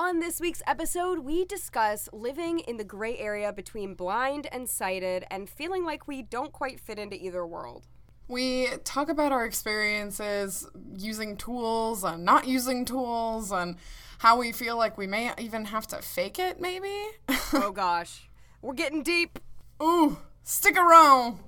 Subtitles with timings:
[0.00, 5.26] On this week's episode, we discuss living in the gray area between blind and sighted
[5.30, 7.86] and feeling like we don't quite fit into either world.
[8.26, 10.66] We talk about our experiences
[10.96, 13.76] using tools and not using tools and
[14.20, 17.04] how we feel like we may even have to fake it, maybe.
[17.52, 18.30] oh gosh,
[18.62, 19.38] we're getting deep.
[19.82, 21.40] Ooh, stick around.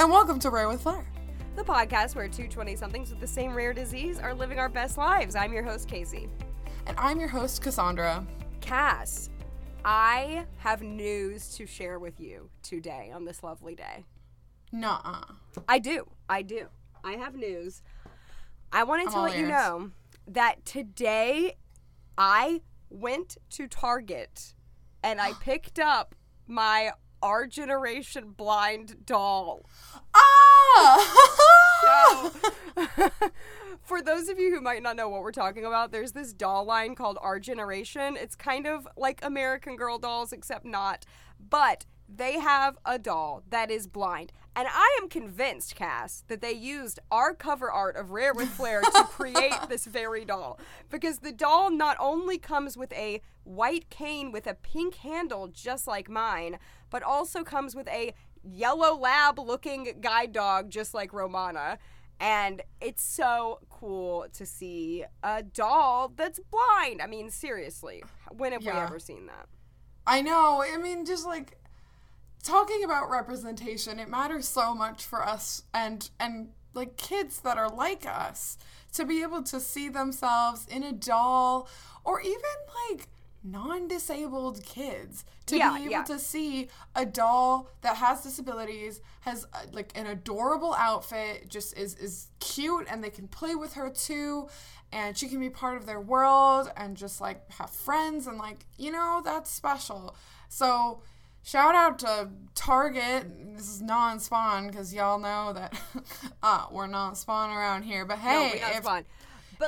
[0.00, 1.04] And welcome to Rare with Flair.
[1.56, 4.96] The podcast where two 20 somethings with the same rare disease are living our best
[4.96, 5.36] lives.
[5.36, 6.26] I'm your host, Casey.
[6.86, 8.26] And I'm your host, Cassandra.
[8.62, 9.28] Cass,
[9.84, 14.06] I have news to share with you today on this lovely day.
[14.72, 15.34] Nuh-uh.
[15.68, 16.08] I do.
[16.30, 16.68] I do.
[17.04, 17.82] I have news.
[18.72, 19.50] I wanted I'm to all let you ears.
[19.50, 19.90] know
[20.28, 21.58] that today
[22.16, 24.54] I went to Target
[25.02, 26.14] and I picked up
[26.46, 26.92] my
[27.22, 29.68] Our Generation blind doll.
[30.14, 31.30] Ah!
[31.82, 32.32] So,
[33.82, 36.64] for those of you who might not know what we're talking about, there's this doll
[36.64, 38.16] line called Our Generation.
[38.16, 41.04] It's kind of like American Girl dolls, except not.
[41.38, 44.32] But they have a doll that is blind.
[44.56, 48.80] And I am convinced, Cass, that they used our cover art of Rare with Flair
[48.80, 50.58] to create this very doll.
[50.90, 55.86] Because the doll not only comes with a white cane with a pink handle, just
[55.86, 56.58] like mine,
[56.90, 61.78] but also comes with a yellow lab looking guide dog, just like Romana.
[62.20, 67.00] And it's so cool to see a doll that's blind.
[67.00, 69.46] I mean, seriously, when have we ever seen that?
[70.06, 70.62] I know.
[70.62, 71.56] I mean, just like
[72.42, 77.68] talking about representation, it matters so much for us and and like kids that are
[77.68, 78.58] like us
[78.92, 81.68] to be able to see themselves in a doll
[82.04, 82.40] or even
[82.90, 83.08] like
[83.42, 86.04] non-disabled kids to Yeah, be able yeah.
[86.04, 91.94] to see a doll that has disabilities has uh, like an adorable outfit just is
[91.96, 94.48] is cute and they can play with her too
[94.92, 98.66] and she can be part of their world and just like have friends and like
[98.76, 100.14] you know that's special
[100.48, 101.00] so
[101.42, 103.24] shout out to target
[103.56, 105.72] this is non-spawn because y'all know that
[106.42, 108.84] uh, we're not spawn around here but hey not if.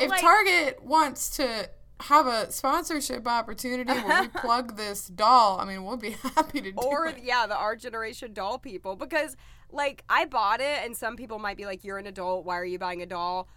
[0.01, 1.69] If like, target wants to
[2.03, 6.73] have a sponsorship opportunity where we plug this doll i mean we'll be happy to
[6.73, 7.21] do or it.
[7.23, 8.97] yeah, the our generation doll people.
[8.97, 9.37] Because
[9.71, 12.65] like I bought it and some people might be like you're an adult, why are
[12.65, 13.49] you buying a doll?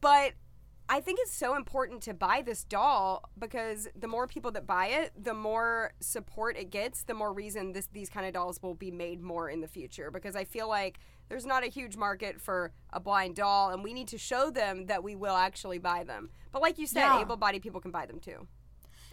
[0.00, 0.32] But
[0.88, 4.86] I think it's so important to buy this doll because the more people that buy
[4.86, 8.74] it, the more support it gets, the more reason this these kind of dolls will
[8.74, 10.10] be made more in the future.
[10.10, 10.98] Because I feel like
[11.30, 14.86] there's not a huge market for a blind doll and we need to show them
[14.86, 16.28] that we will actually buy them.
[16.52, 17.20] But like you said, Yeah.
[17.22, 18.46] able-bodied people can buy them too.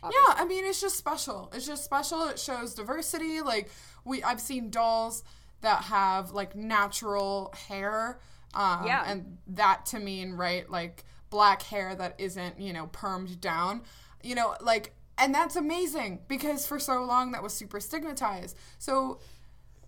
[0.04, 1.50] Yeah, I mean it's just special.
[1.54, 2.28] It's just special.
[2.28, 3.42] It shows diversity.
[3.42, 3.70] Like
[4.04, 5.24] we I've seen dolls
[5.62, 8.20] that have like natural hair.
[8.54, 9.04] Um, Yeah.
[9.08, 13.84] and that to mean right like black hair that isn't, you know, permed down.
[14.24, 18.56] You know, like and that's amazing because for so long that was super stigmatized.
[18.78, 19.20] So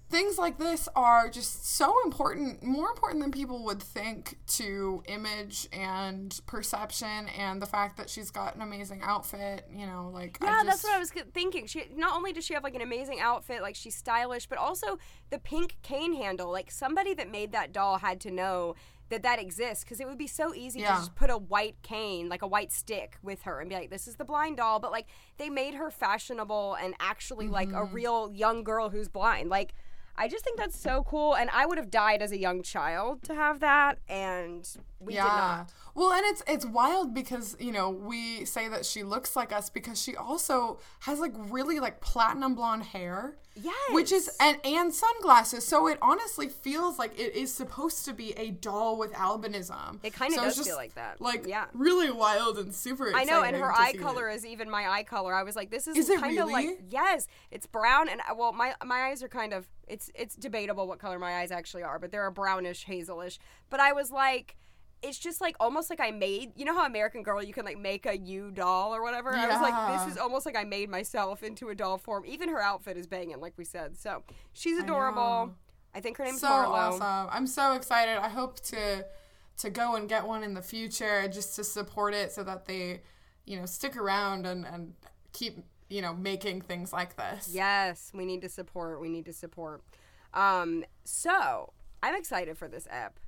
[0.10, 5.68] things like this are just so important, more important than people would think to image
[5.72, 10.64] and perception and the fact that she's got an amazing outfit, you know, like Yeah,
[10.66, 11.68] that's what I was thinking.
[11.68, 14.98] She not only does she have like an amazing outfit, like she's stylish, but also
[15.30, 16.52] the pink cane handle.
[16.52, 18.76] Like somebody that made that doll had to know
[19.10, 22.30] that that exists because it would be so easy to just put a white cane,
[22.30, 24.92] like a white stick, with her and be like, "This is the blind doll." But
[24.92, 27.78] like they made her fashionable and actually like Mm-hmm.
[27.78, 29.50] a real young girl who's blind.
[29.50, 29.74] Like
[30.20, 33.24] I just think that's so cool, and I would have died as a young child
[33.24, 34.70] to have that, and
[35.00, 35.74] we did not.
[36.00, 39.70] Well, and it's it's wild because you know we say that she looks like us
[39.70, 43.36] because she also has like really like platinum blonde hair.
[43.92, 45.68] Which is and and sunglasses.
[45.68, 50.00] So it honestly feels like it is supposed to be a doll with albinism.
[50.02, 51.20] It kinda So does just, feel like that.
[51.20, 51.66] Like Yeah.
[51.74, 54.36] really wild and super I know, and her eye color it.
[54.36, 55.34] is even my eye color.
[55.34, 58.54] I was like, this is, Is kind of like yes, it's brown, and uh, well,
[58.54, 62.00] my my eyes are kind of it's it's debatable what color my eyes actually are,
[62.00, 63.38] but they're a brownish hazelish.
[63.70, 64.56] But I was like.
[65.02, 67.78] It's just like almost like I made, you know how American Girl you can like
[67.78, 69.34] make a you doll or whatever.
[69.34, 72.26] I was like, this is almost like I made myself into a doll form.
[72.26, 73.98] Even her outfit is banging, like we said.
[73.98, 75.54] So she's adorable.
[75.94, 76.02] I, know.
[76.02, 76.68] think her name's so Marlo.
[76.68, 77.30] awesome.
[77.32, 78.18] I'm so excited.
[78.18, 79.06] I hope to
[79.60, 83.02] to go and get one in the future just to support it so that they,
[83.46, 84.94] you know, stick around and and
[85.32, 85.60] keep,
[85.90, 87.50] you know, making things like this.
[87.54, 89.00] Yes, we need to support.
[89.00, 89.82] We need to support.
[90.34, 91.74] Um, so
[92.04, 93.20] I'm excited for this app.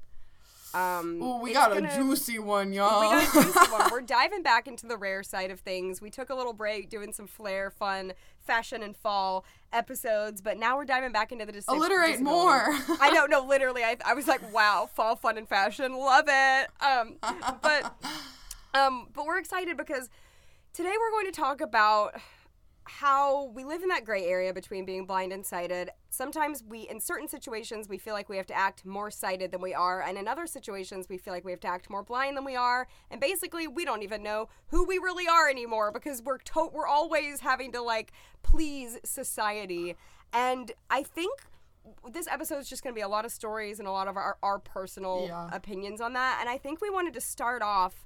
[0.73, 3.01] Um, Ooh, we got a gonna- juicy one, y'all.
[3.01, 3.89] We got a juicy one.
[3.91, 6.01] We're diving back into the rare side of things.
[6.01, 10.75] We took a little break doing some flair, fun, fashion, and fall episodes, but now
[10.77, 12.23] we're diving back into the dis- Alliterate disability.
[12.23, 12.65] more.
[13.00, 13.83] I know, no, literally.
[13.83, 16.68] I, I was like, wow, fall, fun, and fashion, love it.
[16.81, 17.15] Um,
[17.62, 17.94] but
[18.74, 20.09] um, but we're excited because
[20.74, 22.15] today we're going to talk about
[22.85, 25.91] how we live in that gray area between being blind and sighted.
[26.09, 29.61] Sometimes we, in certain situations, we feel like we have to act more sighted than
[29.61, 32.35] we are, and in other situations, we feel like we have to act more blind
[32.35, 32.87] than we are.
[33.11, 36.87] And basically, we don't even know who we really are anymore because we're to- we're
[36.87, 38.11] always having to like
[38.43, 39.95] please society.
[40.33, 41.41] And I think
[42.11, 44.15] this episode is just going to be a lot of stories and a lot of
[44.17, 45.49] our, our personal Yeah.
[45.51, 46.37] opinions on that.
[46.39, 48.05] And I think we wanted to start off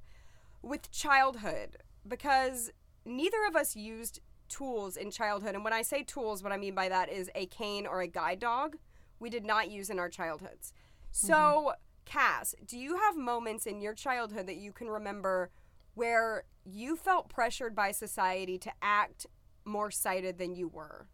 [0.62, 1.78] with childhood
[2.08, 2.72] because
[3.06, 4.20] neither of us used
[4.50, 5.56] tools in childhood.
[5.56, 8.08] And when I say tools, what I mean by that is a cane or a
[8.08, 8.78] guide dog.
[9.20, 10.74] We did not use in our childhoods.
[11.12, 11.70] So, mm-hmm.
[12.06, 15.52] Cass, do you have moments in your childhood that you can remember
[15.94, 19.26] where you felt pressured by society to act
[19.64, 21.08] more sighted than you were?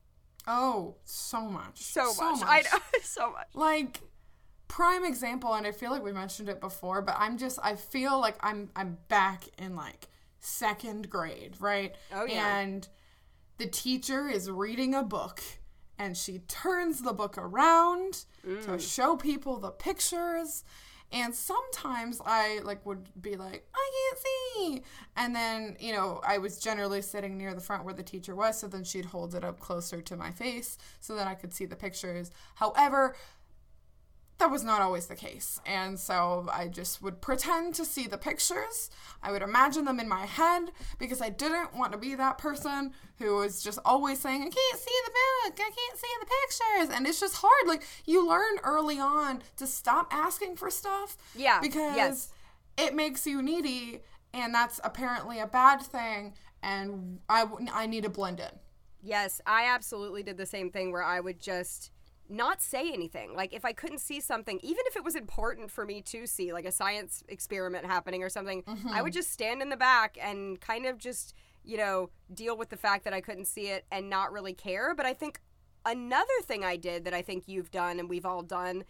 [0.48, 1.78] oh, so much.
[1.80, 2.42] So, much.
[2.46, 2.80] I know.
[3.04, 3.48] so much.
[3.54, 4.02] like
[4.68, 8.18] prime example and i feel like we mentioned it before but i'm just i feel
[8.22, 10.08] like i'm i'm back in like
[10.40, 12.60] second grade right Oh, yeah.
[12.60, 12.88] and
[13.62, 15.40] the teacher is reading a book
[16.00, 18.66] and she turns the book around Mm.
[18.66, 20.64] to show people the pictures.
[21.12, 24.84] And sometimes i like would be like i can't see.
[25.16, 28.58] And then you know i was generally sitting near the front where the teacher was
[28.60, 31.66] so then she'd hold it up closer to my face so that i could see
[31.68, 32.32] the pictures.
[32.56, 33.16] However
[34.42, 35.62] that was not always the case.
[35.68, 38.90] And so I just would pretend to see the pictures.
[39.22, 42.92] I would imagine them in my head because I didn't want to be that person
[43.20, 46.96] who was just always saying, I can't see the book, I can't see the pictures.
[46.98, 47.68] And it's just hard.
[47.68, 51.18] Like, you learn early on to stop asking for stuff.
[51.36, 52.30] Yeah, Because yes.
[52.78, 54.02] it makes you needy,
[54.34, 56.34] and that's apparently a bad thing.
[56.64, 58.60] And I, I need to blend in.
[59.04, 61.92] Yes, I absolutely did the same thing where I would just
[62.32, 63.36] not say anything.
[63.36, 66.54] Like if I couldn't see something, even if it was important for me to see,
[66.54, 69.20] like a science experiment happening or something, I would mm-hmm.
[69.20, 73.04] just stand in the back and kind of just, you know, deal with the fact
[73.04, 74.96] that I couldn't see it and not really care.
[74.96, 75.42] But I think
[75.86, 78.84] another thing I did that I think you've done and we've all done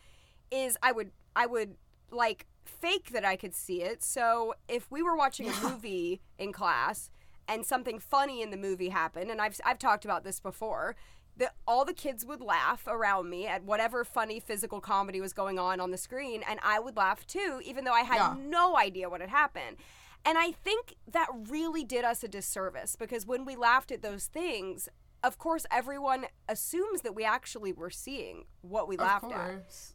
[0.52, 1.76] is I would I would
[2.12, 4.04] like fake that I could see it.
[4.04, 7.10] So if we were watching a movie in class
[7.48, 10.96] and something funny in the movie happened, and I've I've talked about this before,
[11.42, 15.58] that all the kids would laugh around me at whatever funny physical comedy was going
[15.58, 18.36] on on the screen, and I would laugh too, even though I had Yeah.
[18.40, 19.78] no idea what had happened.
[20.24, 24.28] And I think that really did us a disservice because when we laughed at those
[24.28, 24.88] things,
[25.24, 29.50] of course, everyone assumes that we actually were seeing what we laughed at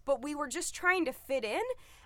[0.05, 1.63] but we were just trying to fit in.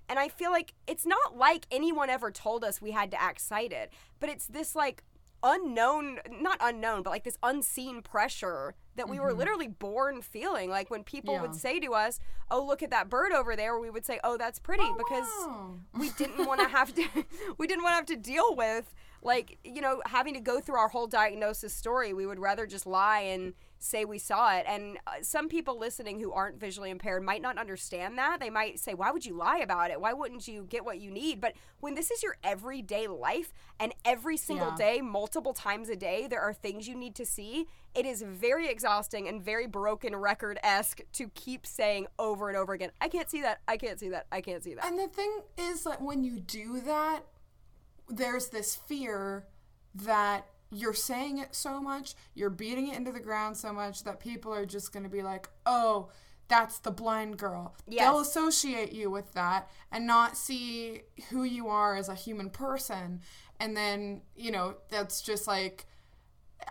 [0.06, 3.40] And I feel like it's not like anyone ever told us we had to act
[3.40, 3.88] sighted,
[4.20, 5.02] but it's this like
[5.42, 9.38] unknown, not unknown, but like this unseen pressure that we were mm-hmm.
[9.38, 10.68] literally born feeling.
[10.68, 11.42] Like when people Yeah.
[11.42, 12.20] would say to us,
[12.50, 15.26] "Oh, look at that bird over there," we would say, "Oh, that's pretty," Oh, because
[15.46, 15.74] wow.
[15.98, 17.04] we didn't want to have to
[17.58, 20.76] we didn't want to have to deal with like you know having to go through
[20.78, 23.52] our whole diagnosis story we would rather just lie and
[23.82, 24.64] say we saw it.
[24.68, 28.38] And uh, some people listening who aren't visually impaired might not understand that.
[28.38, 30.00] They might say why would you lie about it?
[30.00, 31.40] Why wouldn't you get what you need?
[31.40, 34.76] But when this is your everyday life and every single Yeah.
[34.76, 38.68] day multiple times a day there are things you need to see it is very
[38.68, 43.40] exhausting and very broken record-esque to keep saying over and over again i can't see
[43.40, 43.60] that.
[43.66, 44.26] I can't see that.
[44.30, 44.84] I can't see that.
[44.84, 47.20] And the thing is that when you do that,
[48.08, 49.46] there's this fear
[49.94, 54.20] that you're saying it so much, you're beating it into the ground so much that
[54.20, 56.10] people are just going to be like, oh,
[56.48, 57.76] that's the blind girl.
[57.88, 58.04] Yes.
[58.04, 63.20] They'll associate you with that and not see who you are as a human person.
[63.58, 65.86] And then, you know, that's just like,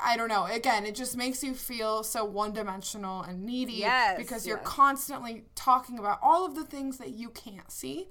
[0.02, 0.46] I don't know.
[0.46, 4.68] Again, it just makes you feel so one dimensional and needy Yes, because you're yes.
[4.68, 8.10] constantly talking about all of the things that you can't see.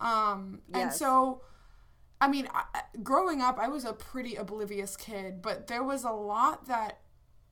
[0.00, 1.42] Um, And so,
[2.20, 2.64] I mean, I,
[3.02, 6.98] growing up, I was a pretty oblivious kid, but there was a lot that,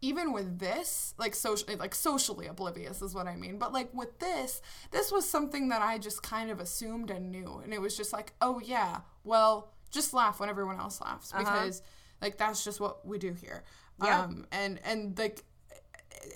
[0.03, 3.59] even with this, like socially, like socially oblivious is what I mean.
[3.59, 7.61] But like with this, this was something that I just kind of assumed and knew,
[7.63, 11.83] and it was just like, oh yeah, well, just laugh when everyone else laughs because
[12.21, 13.65] like that's just what we do here.
[14.03, 14.23] Yeah.
[14.23, 15.45] Um, and and like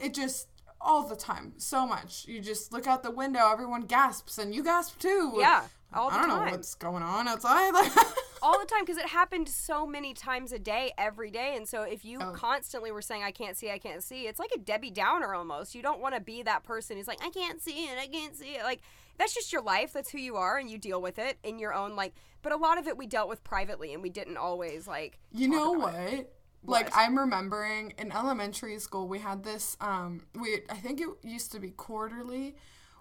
[0.00, 0.48] it just
[0.80, 4.64] all the time so much you just look out the window everyone gasps and you
[4.64, 6.44] gasp too Yeah, all the i don't time.
[6.46, 7.72] know what's going on outside
[8.42, 11.82] all the time because it happened so many times a day every day and so
[11.82, 12.32] if you Oh.
[12.32, 15.74] constantly were saying i can't see i can't see it's like a debbie downer almost
[15.74, 18.34] you don't want to be that person who's like i can't see it i can't
[18.36, 18.80] see it like
[19.18, 21.74] that's just your life that's who you are and you deal with it in your
[21.74, 24.86] own like but a lot of it we dealt with privately and we didn't always
[24.88, 25.94] like You know what?
[25.94, 26.32] it.
[26.62, 26.96] Like What?
[26.96, 31.58] I'm remembering in elementary school we had this um we I think it used to
[31.60, 32.56] be quarterly.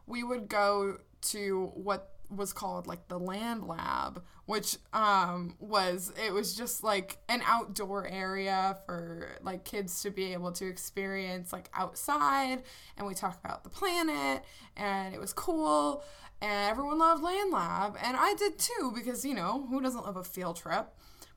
[0.05, 0.98] We would go
[1.34, 7.18] to what was called like the land lab, which um was it was just like
[7.28, 12.64] an outdoor area for like kids to be able to experience like outside
[12.98, 14.44] and we talked about the planet
[14.78, 16.04] and it was cool
[16.42, 20.18] and everyone loved land lab and I did too because you know, who doesn't love
[20.18, 20.88] a field trip?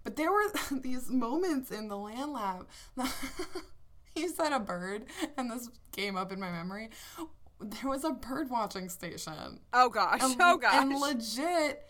[0.05, 2.67] But there were these moments in the land lab.
[4.17, 5.05] you said a bird,
[5.37, 6.91] and this came up in my memory.
[7.63, 9.61] There was a bird watching station.
[9.73, 11.87] oh gosh And, oh gosh And legit,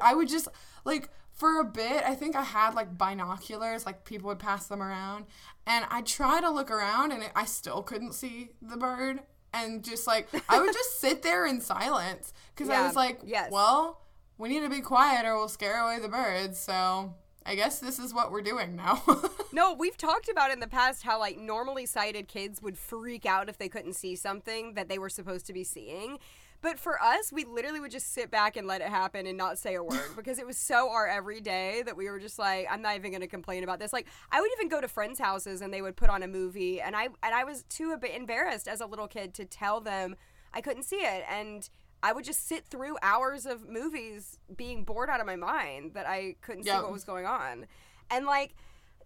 [0.00, 0.48] I would just,
[0.84, 4.82] like, for a bit, I think I had, like, binoculars, like, people would pass them
[4.82, 5.26] around.
[5.66, 9.20] And I'd try to look around, and it, I still couldn't see the bird.
[9.52, 12.32] And just, like, I would just sit there in silence.
[12.54, 13.50] Because I was like, yes.
[13.50, 14.02] well,
[14.36, 16.58] we need to be quiet or we'll scare away the birds.
[16.58, 17.14] So
[17.46, 19.02] I guess this is what we're doing now.
[19.50, 23.48] No, we've talked about in the past how like normally sighted kids would freak out
[23.48, 26.18] if they couldn't see something that they were supposed to be seeing.
[26.60, 29.58] But for us, we literally would just sit back and let it happen and not
[29.58, 32.82] say a word because it was so our everyday that we were just like, I'm
[32.82, 33.92] not even going to complain about this.
[33.92, 36.80] Like, I would even go to friends' houses and they would put on a movie,
[36.80, 39.80] and I and I was too a bit embarrassed as a little kid to tell
[39.80, 40.14] them
[40.52, 41.68] I couldn't see it, and
[42.02, 46.06] I would just sit through hours of movies being bored out of my mind that
[46.06, 47.66] I couldn't see what was going on,
[48.10, 48.54] and like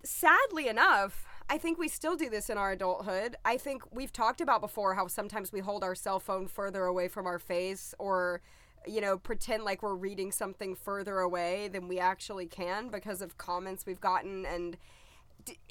[0.05, 3.37] sadly enough, I think we still do this in our adulthood.
[3.45, 7.09] I think we've talked about before how sometimes we hold our cell phone further away
[7.09, 8.41] from our face or
[8.87, 13.39] you know, pretend like we're reading something further away than we actually can because of
[13.39, 14.77] comments we've gotten and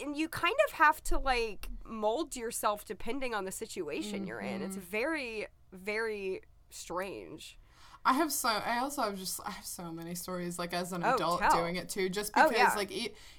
[0.02, 4.62] and you kind of have to like mold yourself depending on the situation you're in.
[4.62, 4.86] It's mm-hmm.
[4.86, 6.42] very very
[6.74, 7.58] strange.
[8.04, 11.04] I have so I also have just I have so many stories like as an
[11.06, 11.52] Oh, adult tell.
[11.52, 12.74] doing it too just Oh, because yeah.
[12.76, 12.92] like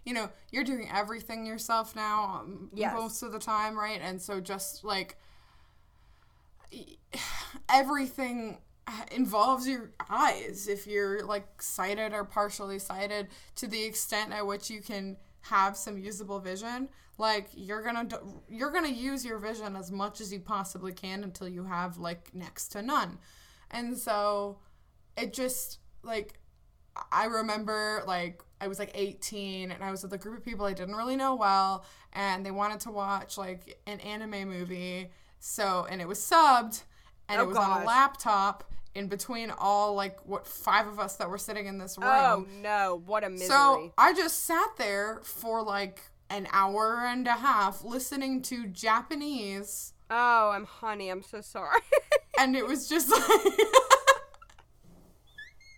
[0.04, 2.94] you know you're doing everything yourself now um, Yes.
[2.94, 5.16] most of the time right and so just like
[7.68, 8.58] everything
[9.12, 14.70] involves your eyes if you're like sighted or partially sighted to the extent at which
[14.70, 18.08] you can have some usable vision like you're gonna
[18.48, 22.34] you're gonna use your vision as much as you possibly can until you have like
[22.34, 23.18] next to none
[23.70, 24.58] and so
[25.16, 26.38] it just like
[27.10, 30.66] I remember like I was like 18 and I was with a group of people
[30.66, 35.10] I didn't really know well and they wanted to watch like an anime movie.
[35.40, 36.82] So and it was subbed
[37.28, 41.16] and Oh, it was on a laptop in between all like what five of us
[41.16, 42.08] that were sitting in this room.
[42.08, 43.48] Oh no, what a misery.
[43.48, 49.92] so I just sat there for like an hour and a half listening to Japanese
[50.12, 51.80] oh, I'm honey, I'm so sorry.
[52.38, 53.20] and it was just like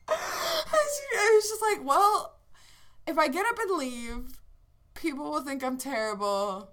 [0.08, 2.36] I was just like, well,
[3.06, 4.40] if I get up and leave,
[4.94, 6.70] people will think I'm terrible.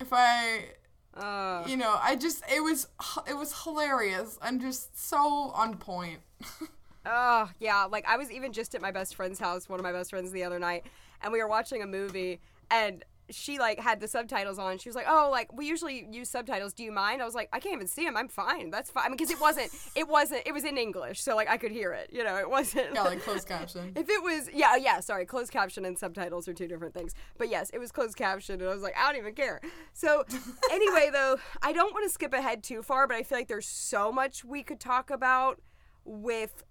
[0.00, 0.66] If I,
[1.14, 2.88] uh, you know, I just it was
[3.28, 4.38] it was hilarious.
[4.40, 5.18] I'm just so
[5.54, 6.20] on point.
[7.04, 7.84] Oh, yeah.
[7.90, 10.30] Like, I was even just at my best friend's house, one of my best friends,
[10.30, 10.86] the other night,
[11.20, 12.40] and we were watching a movie,
[12.70, 14.78] and she, like, had the subtitles on.
[14.78, 16.72] She was like, oh, like, we usually use subtitles.
[16.72, 17.22] Do you mind?
[17.22, 18.16] I was like, I can't even see them.
[18.16, 18.70] I'm fine.
[18.70, 19.04] That's fine.
[19.04, 21.72] I mean, because it wasn't, it wasn't, it was in English, so, like, I could
[21.72, 22.10] hear it.
[22.12, 22.94] You know, it wasn't.
[22.94, 23.92] Yeah, like closed caption.
[23.96, 27.14] If it was, yeah, yeah, sorry, closed caption and subtitles are two different things.
[27.38, 29.60] But yes, it was closed caption, and I was like, I don't even care.
[29.92, 30.24] So,
[30.70, 33.66] anyway, though, I don't want to skip ahead too far, but I feel like there's
[33.66, 35.60] so much we could talk about
[36.04, 36.64] with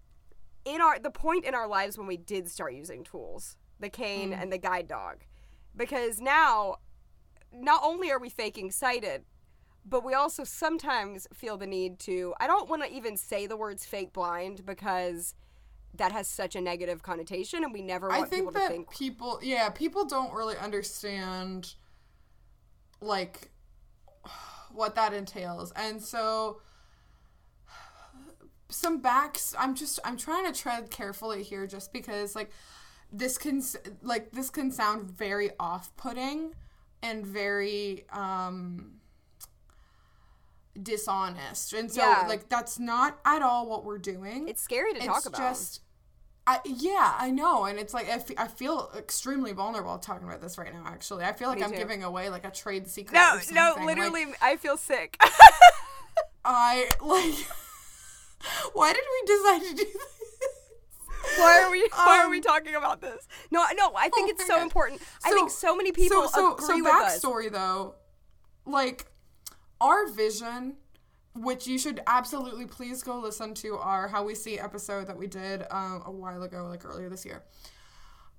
[0.66, 4.32] in our the point in our lives when we did start using tools, the cane
[4.32, 4.42] mm.
[4.42, 5.24] and the guide dog,
[5.76, 6.78] because now,
[7.54, 9.24] not only are we faking sighted.
[9.84, 12.36] But we also sometimes feel the need to.
[12.40, 15.34] I don't want to even say the words fake blind because
[15.96, 18.74] that has such a negative connotation and we never want I think people that to
[18.74, 21.74] think people, yeah, people don't really understand
[23.02, 23.50] like
[24.72, 26.62] what that entails, and so
[28.70, 29.54] some backs.
[29.58, 32.52] I'm just I'm trying to tread carefully here, just because like
[33.12, 33.62] this can
[34.02, 36.54] like this can sound very off-putting
[37.04, 38.94] and very um
[40.82, 42.26] dishonest, and so Yeah.
[42.28, 45.82] like that's not at all what we're doing it's scary to talk about just
[46.48, 50.42] I, yeah, I know, and it's like I, f- I feel extremely vulnerable talking about
[50.42, 50.84] this right now.
[50.88, 51.78] Actually, I feel like Me I'm too.
[51.78, 53.14] giving away like a trade secret.
[53.14, 53.86] no no something.
[53.86, 55.18] Like, literally i feel sick
[56.44, 57.48] I like.
[58.74, 60.21] why did we decide to do this?
[61.38, 63.28] Why are we why are we Um, talking about this?
[63.52, 65.02] No, no, I think Oh it's so important.
[65.26, 67.20] I think so many people so, so, agree so with us.
[67.20, 67.96] backstory though,
[68.66, 69.06] like
[69.80, 70.76] our vision,
[71.34, 75.28] which you should absolutely please go listen to our How We See episode that we
[75.28, 77.44] did um, a while ago, like earlier this year.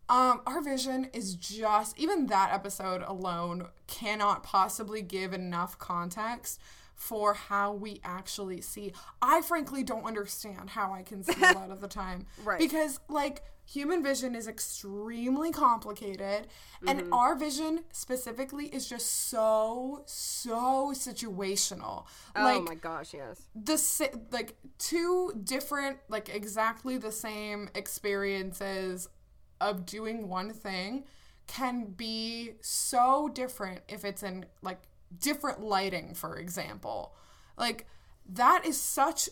[0.08, 6.60] Um, our vision is just even that episode alone cannot possibly give enough context
[7.02, 8.92] for how we actually see.
[9.20, 12.26] I frankly don't understand how I can see a lot of the time.
[12.44, 12.60] Right.
[12.60, 16.46] Because like human vision is extremely complicated
[16.86, 17.12] and mm-hmm.
[17.12, 22.06] our vision specifically is just so so situational.
[22.36, 23.48] oh like my gosh, yes.
[23.56, 29.08] the like two different like exactly the same experiences
[29.60, 31.02] of doing one thing
[31.48, 34.78] can be so different if it's in like
[35.18, 37.14] different lighting for example
[37.58, 37.86] like
[38.26, 39.28] that is such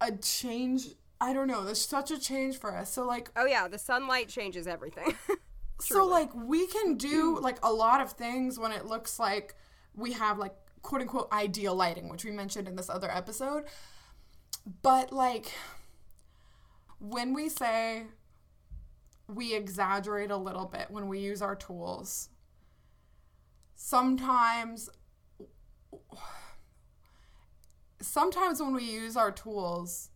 [0.00, 0.88] a change
[1.20, 4.28] i don't know there's such a change for us so like Oh yeah, the sunlight
[4.28, 5.14] changes everything.
[5.80, 7.42] so like we can do mm.
[7.42, 9.54] like a lot of things when it looks like
[9.94, 13.64] we have like quote unquote ideal lighting, which we mentioned in this other episode.
[14.82, 15.52] But like
[16.98, 18.04] when we say
[19.26, 22.28] we exaggerate a little bit when we use our tools,
[23.74, 24.90] sometimes
[28.00, 30.10] sometimes when we use our tools,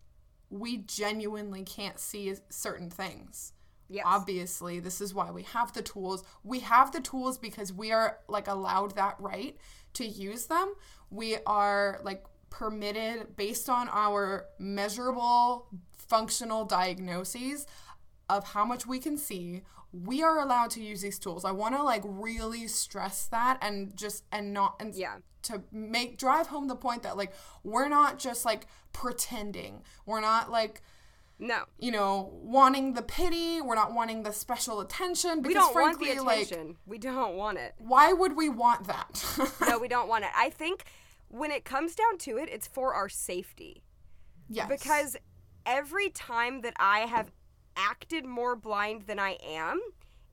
[0.50, 3.52] we genuinely can't see certain things.
[3.90, 4.04] Yes.
[4.07, 6.25] obviously this is why we have the tools.
[6.43, 9.59] We have the tools because we are like allowed that right
[9.93, 10.75] to use them.
[11.11, 17.66] We are like permitted based on our measurable functional diagnoses
[18.31, 19.62] of how much we can see.
[19.93, 21.45] We are allowed to use these tools.
[21.45, 25.16] I want to like really stress that and just and not and Yeah.
[25.45, 27.33] To make drive home the point that like
[27.63, 30.83] we're not just like pretending we're not like
[31.39, 31.65] no.
[31.79, 33.61] you know, wanting the pity.
[33.61, 36.77] We're not wanting the special attention because We don't want frankly, the like, attention.
[36.87, 37.75] we don't want it.
[37.79, 39.25] why would we want that?
[39.69, 40.31] No, we don't want it.
[40.37, 40.85] I think
[41.29, 43.83] when it comes down to it, it's for our safety.
[44.49, 44.69] yes.
[44.69, 45.17] Because
[45.67, 47.33] every time that I have
[47.77, 49.81] acted more blind than I am,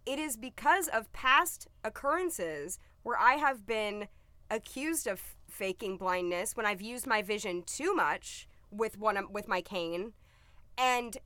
[0.06, 4.08] it is because of past occurrences where I have been
[4.52, 9.48] accused of faking blindness when I've used my vision too much with one of, with
[9.48, 10.14] my cane.
[10.78, 11.18] And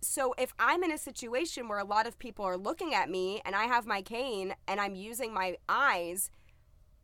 [0.00, 3.40] so if I'm in a situation where a lot of people are looking at me
[3.44, 6.30] and I have my cane and I'm using my eyes,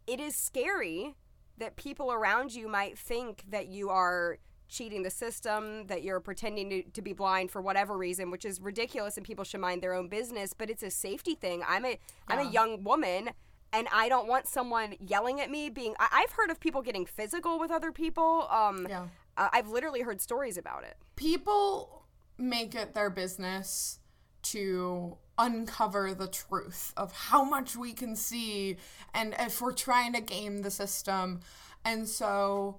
[0.07, 1.17] it is scary
[1.59, 4.39] that people around you might think that you are
[4.69, 8.61] cheating the system, that you're pretending to, to be blind for whatever reason, which is
[8.61, 11.63] ridiculous and people should mind their own business, but it's a safety thing.
[11.67, 13.31] I'm a am a young woman
[13.75, 17.05] and I don't want someone yelling at me being I, I've heard of people getting
[17.07, 18.47] physical with other people.
[18.51, 19.09] Um Yeah.
[19.37, 20.97] uh, I've literally heard stories about it.
[21.17, 22.07] people
[22.39, 23.99] make it their business
[24.43, 28.77] to uncover the truth of how much we can see
[29.15, 31.41] and if we're trying to game the system.
[31.85, 32.79] And so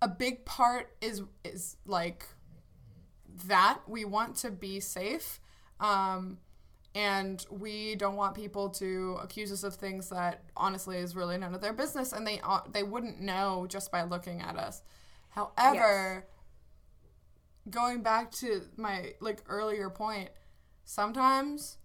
[0.00, 2.26] a big part is is like
[3.46, 5.40] that we want to be safe.
[5.80, 6.38] Um
[6.94, 11.54] and we don't want people to accuse us of things that honestly is really none
[11.54, 14.82] of their business and they uh, they wouldn't know just by looking at us.
[15.30, 16.26] However,
[17.70, 20.30] going back to my like earlier point,
[20.84, 21.78] sometimes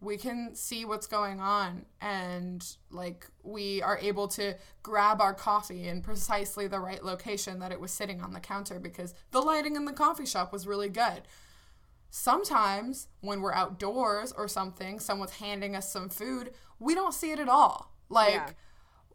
[0.00, 5.88] we can see what's going on and like we are able to grab our coffee
[5.88, 9.74] in precisely the right location that it was sitting on the counter because the lighting
[9.74, 11.22] in the coffee shop was really good.
[12.10, 17.38] Sometimes when we're outdoors or something, someone's handing us some food, we don't see it
[17.38, 17.94] at all.
[18.08, 18.50] Like Yeah.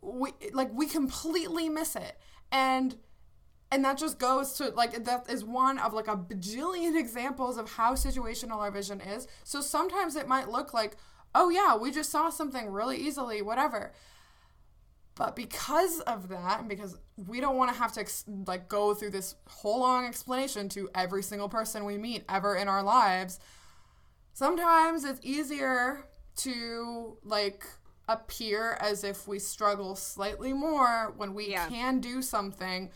[0.01, 2.19] we like we completely miss it.
[2.51, 2.97] And
[3.71, 7.71] and that just goes to like that is one of like a bajillion examples of
[7.71, 10.95] how situational our vision is so sometimes it might look like
[11.33, 13.91] oh yeah we just saw something really easily whatever
[15.15, 16.97] but because of that and because
[17.27, 20.89] we don't want to have to ex- like go through this whole long explanation to
[20.95, 23.39] every single person we meet ever in our lives
[24.33, 27.65] sometimes it's easier to like
[28.09, 31.67] appear as if we struggle slightly more when we Yeah.
[31.69, 32.91] can do something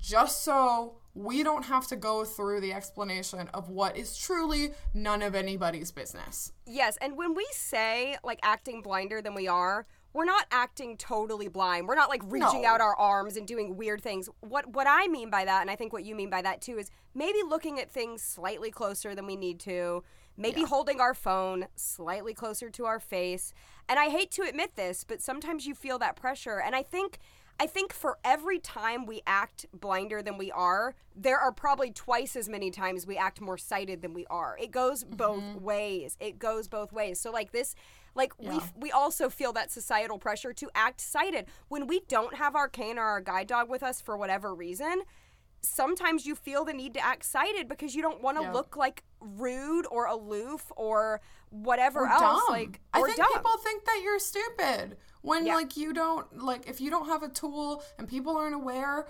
[0.00, 5.20] just so we don't have to go through the explanation of what is truly none
[5.20, 6.52] of anybody's business.
[6.66, 11.48] Yes, and when we say like acting blinder than we are, we're not acting totally
[11.48, 11.86] blind.
[11.86, 12.68] We're not like reaching No.
[12.68, 14.28] out our arms and doing weird things.
[14.40, 16.78] What what I mean by that, and I think what you mean by that too,
[16.78, 20.02] is maybe looking at things slightly closer than we need to,
[20.36, 23.52] maybe holding our phone slightly closer to our face.
[23.88, 26.60] And I hate to admit this, but sometimes you feel that pressure.
[26.60, 27.18] And I think
[27.60, 32.36] I think for every time we act blinder than we are, there are probably twice
[32.36, 34.56] as many times we act more sighted than we are.
[34.60, 35.16] It goes mm-hmm.
[35.16, 36.16] both ways.
[36.20, 37.20] It goes both ways.
[37.20, 37.74] So like this
[38.14, 38.60] like we Yeah.
[38.76, 42.98] we also feel that societal pressure to act sighted when we don't have our cane
[42.98, 45.02] or our guide dog with us for whatever reason.
[45.60, 48.52] Sometimes you feel the need to act sighted because you don't want to Yeah.
[48.52, 52.44] look like rude or aloof or whatever Or else dumb.
[52.50, 53.32] like I think dumb.
[53.32, 55.54] people think that you're stupid when Yeah.
[55.54, 59.06] like you don't like if you don't have a tool and people aren't aware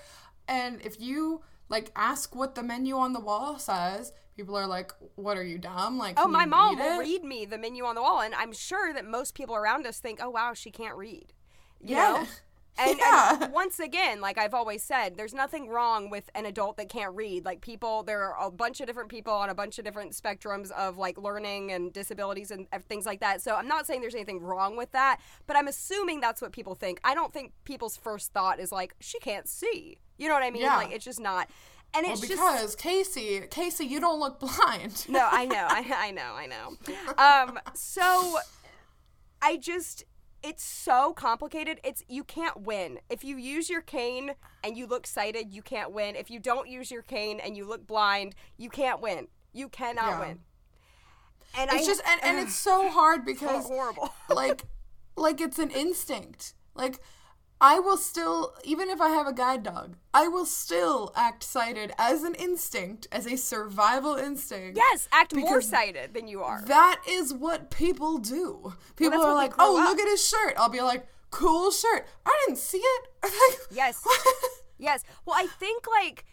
[0.47, 4.93] and if you like ask what the menu on the wall says, people are like,
[5.17, 7.95] "What are you dumb?" Like, Oh, my mom read will read me the menu on
[7.95, 10.97] the wall, and I'm sure that most people around us think, "Oh, wow, she can't
[10.97, 11.35] read."
[11.81, 12.13] You Yeah.
[12.13, 12.27] know?
[12.79, 13.39] And, Yeah.
[13.45, 17.15] and once again, like I've always said, there's nothing wrong with an adult that can't
[17.15, 17.45] read.
[17.45, 20.71] Like people, there are a bunch of different people on a bunch of different spectrums
[20.71, 23.41] of like learning and disabilities and things like that.
[23.43, 26.75] So I'm not saying there's anything wrong with that, but I'm assuming that's what people
[26.75, 27.01] think.
[27.05, 29.99] I don't think people's first thought is like she can't see.
[30.17, 30.63] You know what I mean?
[30.63, 30.77] Yeah.
[30.77, 31.49] Like it's just not.
[31.95, 35.07] And Well, it's just because Casey, Casey, you don't look blind.
[35.09, 36.77] no, I know, I, I know, I know.
[37.17, 38.37] Um, so
[39.41, 40.05] I just,
[40.43, 41.81] it's so complicated.
[41.85, 45.53] It's you can't win if you use your cane and you look sighted.
[45.53, 48.35] You can't win if you don't use your cane and you look blind.
[48.57, 49.29] You can't win.
[49.53, 50.21] You cannot Yeah.
[50.21, 50.39] win.
[51.57, 54.13] And It's I just and, and it's so hard so because horrible.
[54.29, 54.63] like
[55.17, 56.55] like it's an instinct.
[56.75, 57.01] Like
[57.61, 61.93] I will still even if I have a guide dog, I will still act sighted
[61.99, 64.77] as an instinct, as a survival instinct.
[64.77, 66.63] yes, act more sighted than you are.
[66.67, 68.75] That is what people do.
[68.97, 72.07] People that's are like, "Oh, up." look at his shirt." I'll be like, "Cool shirt."
[72.25, 73.09] I didn't see it.
[73.71, 74.03] Yes.
[74.79, 75.03] Yes.
[75.27, 76.25] Well, I think like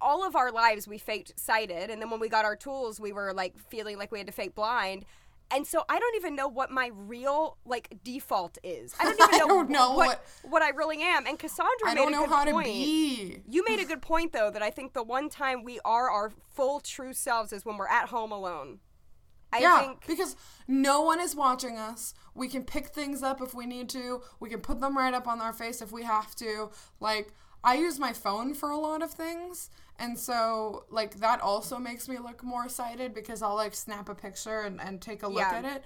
[0.00, 3.12] all of our lives we faked sighted, and then when we got our tools, we
[3.12, 5.04] were like feeling like we had to fake blind.
[5.50, 8.94] And so I don't even know what my real like default is.
[9.00, 11.26] I don't even know, don't know what, what I really am.
[11.26, 12.66] And Cassandra I made don't a know good how point.
[12.66, 13.38] to be.
[13.48, 16.32] You made a good point though that I think the one time we are our
[16.54, 18.80] full true selves is when we're at home alone.
[19.50, 22.12] I yeah, think because no one is watching us.
[22.34, 24.22] We can pick things up if we need to.
[24.40, 26.70] We can put them right up on our face if we have to.
[27.00, 27.32] Like
[27.64, 32.08] I use my phone for a lot of things, and so like that also makes
[32.08, 35.40] me look more excited because I'll like snap a picture and, and take a look
[35.40, 35.54] Yeah.
[35.58, 35.84] at it.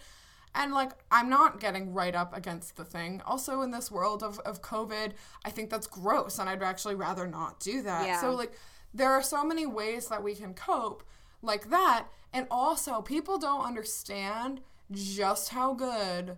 [0.54, 3.22] And like I'm not getting right up against the thing.
[3.24, 5.12] Also in this world of, of COVID,
[5.46, 8.06] I think that's gross and I'd actually rather not do that.
[8.06, 8.20] Yeah.
[8.20, 8.52] So like
[8.92, 11.02] there are so many ways that we can cope
[11.40, 12.06] like that.
[12.34, 16.36] And also people don't understand just how good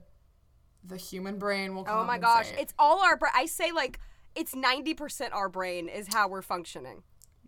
[0.85, 3.33] the human brain will oh my gosh, it's all our brain.
[3.35, 3.99] I say like
[4.37, 7.03] it's 90% our brain is how we're functioning.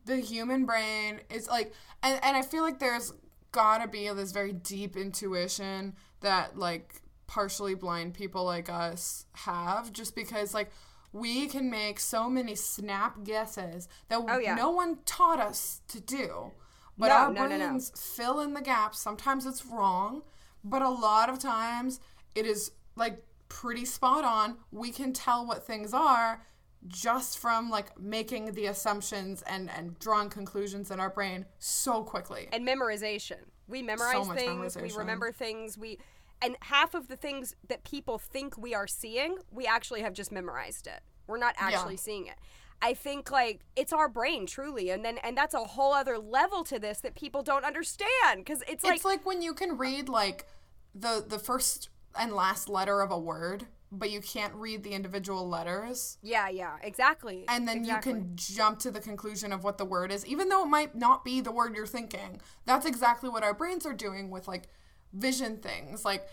[0.07, 3.13] The human brain is like and, and i feel like there's
[3.53, 10.15] gotta be this very deep intuition that like partially blind people like us have just
[10.15, 10.71] because like
[11.13, 14.55] we can make so many snap guesses that Oh, yeah.
[14.55, 16.53] no one taught us to do
[16.99, 17.69] but No, our no, no, no.
[17.69, 20.23] brains fill in the gaps sometimes it's wrong
[20.63, 22.01] but a lot of times
[22.35, 26.43] it is like pretty spot on we can tell what things are
[26.87, 32.49] just from like making the assumptions and and drawing conclusions in our brain so quickly.
[32.53, 33.39] and memorization.
[33.69, 35.99] We memorize much things, we remember things, we
[36.41, 40.31] and half of the things that people think we are seeing, we actually have just
[40.31, 41.01] memorized it.
[41.27, 42.37] We're not actually seeing it.
[42.83, 46.63] I think like it's our brain truly and then and that's a whole other level
[46.65, 50.09] to this that people don't understand cuz it's like it's like when you can read
[50.09, 50.47] like
[50.95, 55.49] the the first and last letter of a word, but you can't read the individual
[55.49, 56.19] letters.
[56.23, 57.45] yeah, yeah, exactly.
[57.49, 58.13] And then Exactly.
[58.13, 60.95] you can jump to the conclusion of what the word is, even though it might
[60.95, 62.41] not be the word you're thinking.
[62.65, 64.69] That's exactly what our brains are doing with like
[65.13, 66.05] vision things.
[66.05, 66.27] Like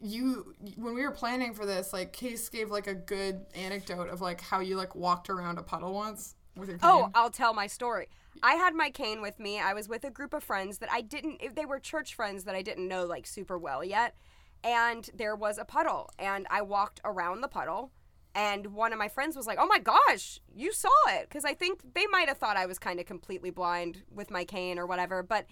[0.00, 4.20] you, when we were planning for this, like Case gave like a good anecdote of
[4.20, 7.04] like how you like walked around a puddle once with your oh, cane.
[7.06, 8.08] Oh, I'll tell my story.
[8.42, 9.60] I had my cane with me.
[9.60, 12.54] I was with a group of friends that I didn't, they were church friends that
[12.54, 14.16] I didn't know like super well yet.
[14.64, 17.90] And there was a puddle, and I walked around the puddle.
[18.34, 21.28] And one of my friends was like, Oh my gosh, you saw it.
[21.28, 24.44] Because I think they might have thought I was kind of completely blind with my
[24.44, 25.22] cane or whatever.
[25.22, 25.46] But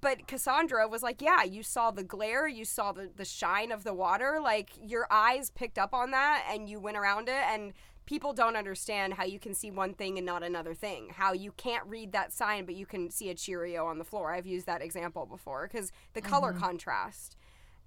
[0.00, 3.84] but Cassandra was like, Yeah, you saw the glare, you saw the, the shine of
[3.84, 4.38] the water.
[4.42, 7.42] Like your eyes picked up on that and you went around it.
[7.46, 7.74] And
[8.06, 11.10] people don't understand how you can see one thing and not another thing.
[11.10, 14.32] How you can't read that sign, but you can see a Cheerio on the floor.
[14.32, 16.62] I've used that example before because the color mm-hmm.
[16.62, 17.36] contrast.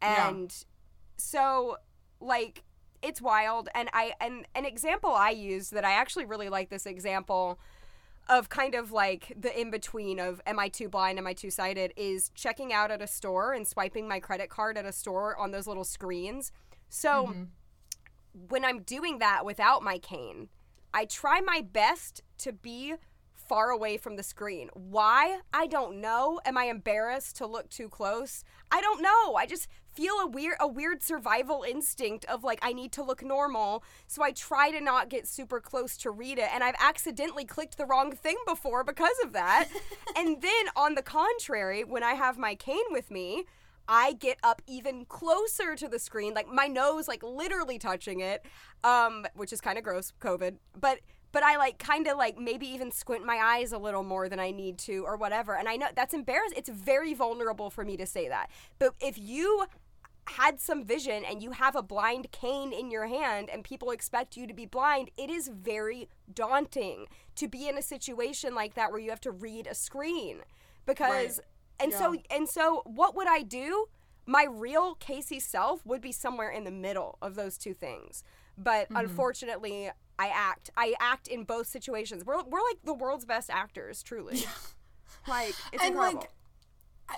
[0.02, 0.30] Yeah.
[0.30, 0.66] And
[1.18, 1.78] so,
[2.20, 2.64] like,
[3.02, 3.70] it's wild.
[3.74, 7.60] And I and an example I used that I actually really like this example
[8.30, 11.50] of kind of like the in between of am I too blind, am I too
[11.50, 15.38] sighted is checking out at a store and swiping my credit card at a store
[15.38, 16.52] on those little screens.
[16.90, 17.44] So mm-hmm.
[18.50, 20.50] when I'm doing that without my cane,
[20.94, 22.96] I try my best to be
[23.34, 24.70] far away from the screen.
[24.74, 25.40] Why?
[25.54, 26.42] I don't know.
[26.46, 28.44] Am I embarrassed to look too close?
[28.72, 29.36] I don't know.
[29.36, 33.24] I just feel a weird a weird survival instinct of like I need to look
[33.24, 37.46] normal, so I try to not get super close to read it and I've accidentally
[37.46, 39.68] clicked the wrong thing before because of that.
[40.16, 43.46] and then on the contrary, when I have my cane with me,
[43.88, 48.46] I get up even closer to the screen, like my nose like literally touching it,
[48.84, 50.58] um, which is kind of gross, COVID.
[50.80, 51.00] But
[51.32, 54.40] but I like kind of like maybe even squint my eyes a little more than
[54.40, 55.56] I need to or whatever.
[55.56, 56.58] And I know that's embarrassing.
[56.58, 58.50] It's very vulnerable for me to say that.
[58.80, 59.66] But if you
[60.28, 64.38] had some vision and you have a blind cane in your hand and people expect
[64.38, 68.92] you to be blind, it is very daunting to be in a situation like that
[68.92, 70.40] where you have to read a screen.
[70.86, 71.46] Because Right.
[71.80, 73.88] and so and so what would I do?
[74.26, 78.24] My real Casey self would be somewhere in the middle of those two things.
[78.58, 78.98] But Mm-hmm.
[78.98, 80.72] unfortunately, I act.
[80.76, 82.26] I act in both situations.
[82.26, 84.44] We're we're like the world's best actors, truly.
[85.28, 86.22] like it's and incredible.
[86.22, 86.30] like
[87.10, 87.16] I,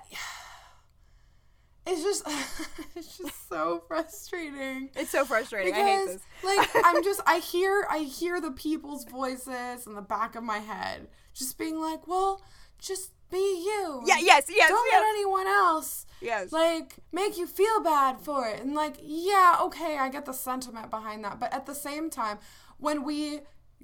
[1.88, 2.24] it's just
[2.96, 5.74] it's just so frustrating it's so frustrating.
[5.74, 6.24] I hate because this.
[6.58, 10.60] like i'm just i hear i hear the people's voices in the back of my
[10.60, 12.42] head just being like well
[12.80, 15.02] just be you Yeah, yes, yes, don't yes.
[15.02, 16.52] let anyone else Yes.
[16.52, 20.90] like make you feel bad for it and like yeah okay i get the sentiment
[20.90, 22.40] behind that but at the same time
[22.78, 23.42] when we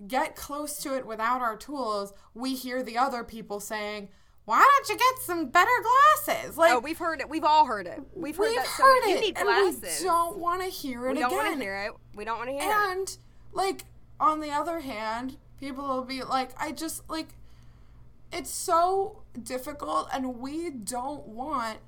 [0.08, 4.10] get close to it without our tools we hear the other people saying
[4.46, 7.30] why don't you get some better glasses oh, like oh, we've heard it.
[7.30, 8.00] We've all heard it.
[8.14, 8.68] We've heard we've that.
[8.68, 11.16] heard it need and we don't want to hear it again.
[11.16, 11.92] We don't want to hear it.
[12.16, 12.92] We don't want to hear it.
[12.92, 13.18] and
[13.54, 13.86] like
[14.20, 17.30] on the other hand, people will be like, I just like
[18.32, 21.80] it's so difficult and we don't want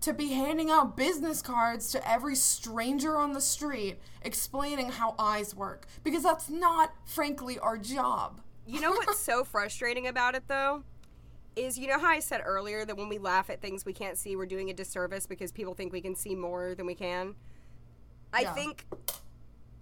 [0.00, 5.54] to be handing out business cards to every stranger on the street explaining how eyes
[5.54, 8.40] work because that's not frankly our job.
[8.66, 10.84] You know what's so frustrating about it though?
[11.58, 14.16] Is you know how I said earlier that when we laugh at things we can't
[14.16, 17.34] see, we're doing a disservice because people think we can see more than we can?
[18.32, 18.54] I Yeah.
[18.54, 18.84] think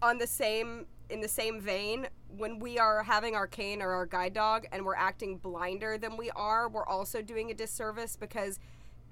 [0.01, 4.07] on the same in the same vein, when we are having our cane or our
[4.07, 8.59] guide dog and we're acting blinder than we are, we're also doing a disservice because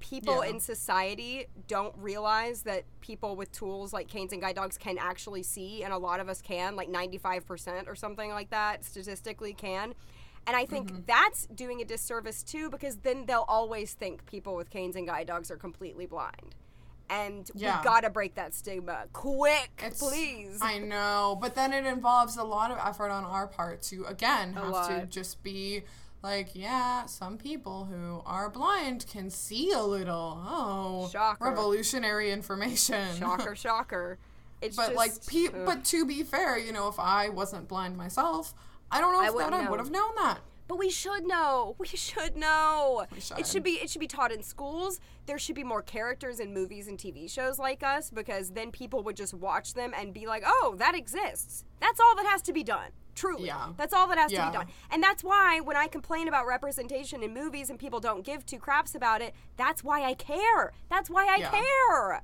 [0.00, 0.50] people Yeah.
[0.50, 5.44] in society don't realize that people with tools like canes and guide dogs can actually
[5.44, 9.94] see and a lot of us can like 95% or something like that statistically can
[10.46, 11.00] and i think Mm-hmm.
[11.06, 15.26] that's doing a disservice too because then they'll always think people with canes and guide
[15.26, 16.54] dogs are completely blind
[17.10, 17.78] and Yeah.
[17.78, 22.44] we gotta break that stigma quick It's- please I know, but then it involves a
[22.44, 25.82] lot of effort on our part to again have to just be
[26.22, 30.42] like, yeah, some people who are blind can see a little.
[30.46, 31.44] Oh, Shocker.
[31.44, 33.14] revolutionary information.
[33.18, 34.18] shocker shocker
[34.62, 37.98] it's but just, like, pe- but to be fair, you know, if I wasn't blind
[37.98, 38.54] myself,
[38.94, 40.38] I don't know I if that I would have known that.
[40.66, 41.76] But we should know.
[41.84, 43.04] We should know.
[43.12, 43.38] We should.
[43.38, 43.62] It should.
[43.62, 44.98] be it should be taught in schools.
[45.26, 49.02] There should be more characters in movies and TV shows like us because then people
[49.02, 52.52] would just watch them and be like, "Oh, that exists." That's all that has to
[52.54, 52.90] be done.
[53.14, 53.46] Truly.
[53.46, 53.72] Yeah.
[53.76, 54.66] That's all that has to be done.
[54.90, 58.58] And that's why when I complain about representation in movies and people don't give two
[58.58, 60.72] craps about it, that's why I care.
[60.88, 61.50] That's why I Yeah.
[61.50, 62.22] care.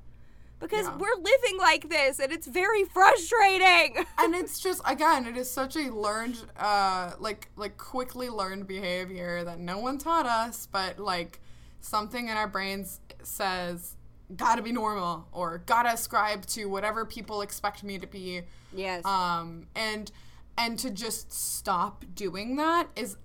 [0.61, 0.95] Because Yeah.
[0.97, 4.05] we're living like this and it's very frustrating.
[4.17, 9.43] and it's just again it is such a learned uh like like quickly learned behavior
[9.43, 11.39] that no one taught us but like
[11.81, 13.95] something in our brains says
[14.35, 18.41] gotta be normal or gotta ascribe to whatever people expect me to be
[18.73, 19.03] yes.
[19.05, 20.11] um and
[20.57, 23.17] and to just stop doing that is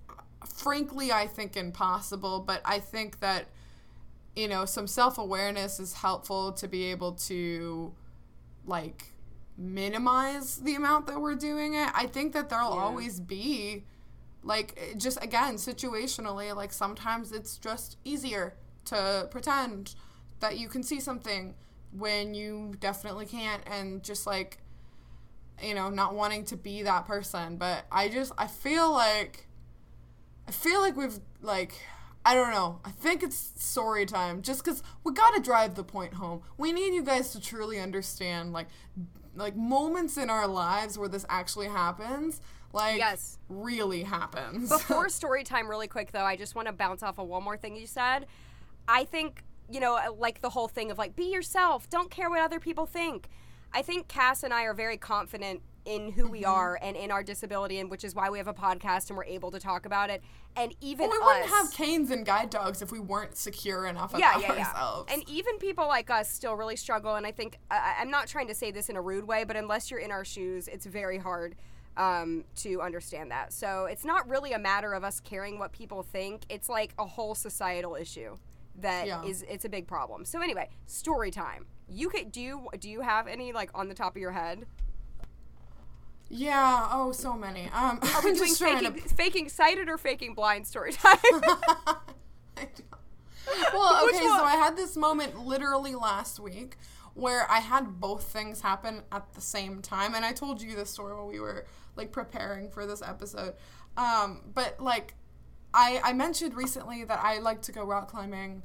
[0.45, 3.45] frankly i think impossible but i think that
[4.37, 7.93] you know some self-awareness is helpful to be able to
[8.65, 9.05] like
[9.57, 12.81] minimize the amount that we're doing it i think that there'll Yeah.
[12.81, 13.83] always be
[14.43, 18.53] like just again situationally like sometimes it's just easier
[18.85, 19.95] to pretend
[20.39, 21.55] that you can see something
[21.91, 24.59] when you definitely can't and just like
[25.61, 29.47] you know not wanting to be that person but i just i feel like
[30.47, 31.73] i feel like we've like
[32.27, 36.13] i don't know i think it's story time just because we gotta drive the point
[36.13, 38.67] home we need you guys to truly understand like
[39.35, 42.41] like moments in our lives where this actually happens
[42.73, 43.37] like Yes.
[43.47, 47.27] really happens Before story time, really quick though, I just want to bounce off of
[47.27, 48.25] one more thing you said.
[48.89, 52.39] I think you know, like the whole thing of like be yourself, don't care what
[52.41, 53.29] other people think.
[53.73, 56.51] I think Cass and I are very confident in who we Mm-hmm.
[56.51, 59.23] are and in our disability, and which is why we have a podcast and we're
[59.25, 60.21] able to talk about it.
[60.55, 64.11] And even we us, wouldn't have canes and guide dogs if we weren't secure enough
[64.15, 64.67] yeah, about yeah, yeah.
[64.67, 65.11] ourselves.
[65.13, 67.15] And even people like us still really struggle.
[67.15, 69.55] And I think I, I'm not trying to say this in a rude way, but
[69.55, 71.55] unless you're in our shoes, it's very hard
[71.95, 73.51] um, to understand that.
[73.53, 76.43] So it's not really a matter of us caring what people think.
[76.49, 78.37] It's like a whole societal issue
[78.79, 79.53] that is Yeah.
[79.53, 80.23] it's a big problem.
[80.25, 81.65] So anyway, story time.
[81.89, 84.65] You could do you do you have any like on the top of your head?
[86.29, 87.69] Yeah, oh, so many.
[87.73, 89.01] Um, Are we doing faking, to.
[89.09, 91.17] faking sighted or faking blind story time?
[93.73, 94.43] well, okay, so?
[94.43, 96.75] I had this moment literally last week
[97.13, 100.89] where I had both things happen at the same time, and I told you this
[100.89, 103.53] story when we were like preparing for this episode.
[103.95, 105.15] Um, but like,
[105.73, 108.63] I I mentioned recently that I like to go rock climbing,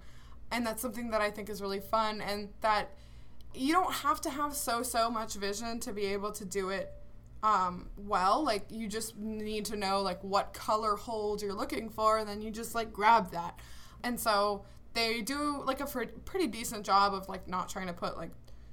[0.51, 2.91] and that's something that I think is really fun, and that
[3.55, 6.93] you don't have to have so so much vision to be able to do it
[7.43, 8.43] um, well.
[8.45, 12.41] Like you just need to know like what color hold you're looking for, and then
[12.41, 13.59] you just like grab that.
[14.05, 17.93] And so they do like a fr- pretty decent job of like not trying to
[17.93, 18.31] put like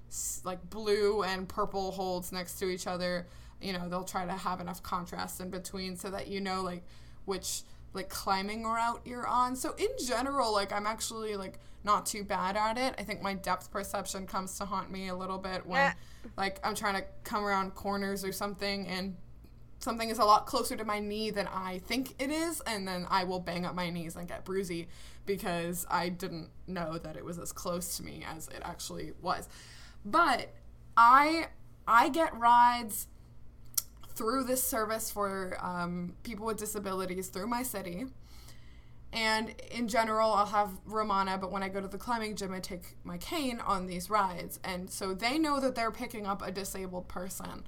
[0.09, 3.27] s- like blue and purple holds next to each other.
[3.61, 6.83] You know, they'll try to have enough contrast in between so that you know like
[7.25, 9.55] which like climbing route you're on.
[9.55, 12.93] So in general, like I'm actually like not too bad at it.
[12.99, 15.79] I think my depth perception comes to haunt me a little bit when.
[16.37, 19.15] Like I'm trying to come around corners or something and
[19.79, 23.05] something is a lot closer to my knee than I think it is, and then
[23.09, 24.87] I will bang up my knees and get bruisey
[25.25, 29.47] because I didn't know that it was as close to me as it actually was.
[30.05, 30.49] But
[30.97, 31.47] I
[31.87, 33.07] I get rides
[34.15, 38.05] through this service for um, people with disabilities through my city.
[39.11, 42.59] And in general, I'll have Romana, but when I go to the climbing gym, I
[42.59, 44.59] take my cane on these rides.
[44.63, 47.65] And so they know that they're picking up a disabled person.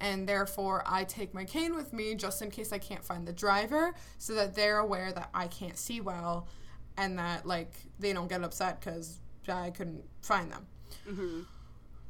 [0.00, 3.32] And therefore, I take my cane with me just in case I can't find the
[3.32, 6.48] driver so that they're aware that I can't see well
[6.96, 10.66] and that, like, they don't get upset because I couldn't find them.
[11.08, 11.40] Mm-hmm.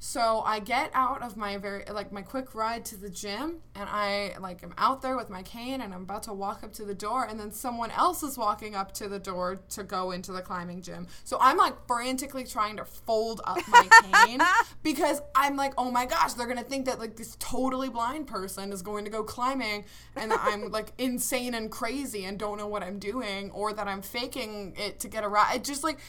[0.04, 3.88] So I get out of my very like my quick ride to the gym and
[3.88, 6.84] I like am out there with my cane and I'm about to walk up to
[6.84, 10.32] the door and then someone else is walking up to the door to go into
[10.32, 11.06] the climbing gym.
[11.22, 13.86] So I'm like frantically trying to fold up my
[14.24, 14.40] cane
[14.82, 18.26] because I'm like, "Oh my gosh, they're going to think that like this totally blind
[18.26, 19.84] person is going to go climbing
[20.16, 23.86] and that I'm like insane and crazy and don't know what I'm doing or that
[23.86, 26.00] I'm faking it to get a ride." It just like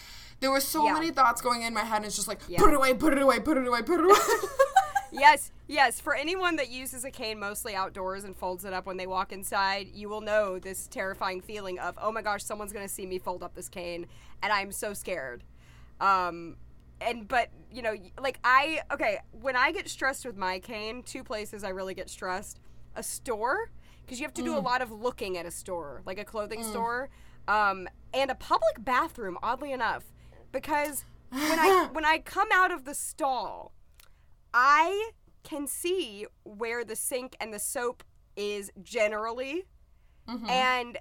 [0.43, 0.93] there were so Yeah.
[0.93, 2.60] many thoughts going in my head and it's just like Yeah.
[2.60, 4.19] put it away, put it away, put it away, put it away.
[5.12, 6.01] yes, yes.
[6.01, 9.32] For anyone that uses a cane mostly outdoors and folds it up when they walk
[9.32, 13.19] inside, you will know this terrifying feeling of, oh my gosh, someone's gonna see me
[13.19, 14.06] fold up this cane,
[14.41, 15.45] and I'm so scared.
[16.01, 16.58] Um,
[16.99, 21.23] and but you know, like I okay, when I get stressed with my cane, two
[21.23, 22.60] places I really get stressed:
[22.97, 23.71] a store,
[24.06, 26.63] because you have to do a lot of looking at a store, like a clothing
[26.63, 27.10] store,
[27.47, 29.38] um, and a public bathroom.
[29.41, 30.03] Oddly enough,
[30.54, 33.74] because when I when I come out of the stall.
[34.54, 35.10] I
[35.44, 38.04] can see where the sink and the soap
[38.36, 39.66] is generally,
[40.30, 40.48] Mm-hmm.
[40.50, 40.98] and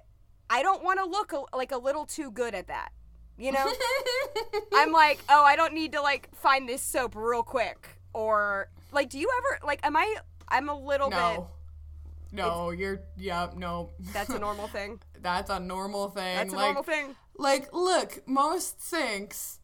[0.49, 2.89] I don't want to look a, like a little too good at that.
[3.37, 3.71] You know,
[4.73, 9.09] I'm like, oh, I don't need to like find this soap real quick, or like,
[9.09, 9.79] do you ever like?
[9.85, 10.15] Am I?
[10.49, 11.15] I'm a little bit.
[11.15, 11.47] no.
[12.31, 13.91] No, you're yeah, no.
[14.11, 14.99] That's a normal thing.
[15.23, 16.35] That's a normal thing.
[16.35, 17.15] That's a like, normal thing.
[17.37, 19.59] Like, look, most sinks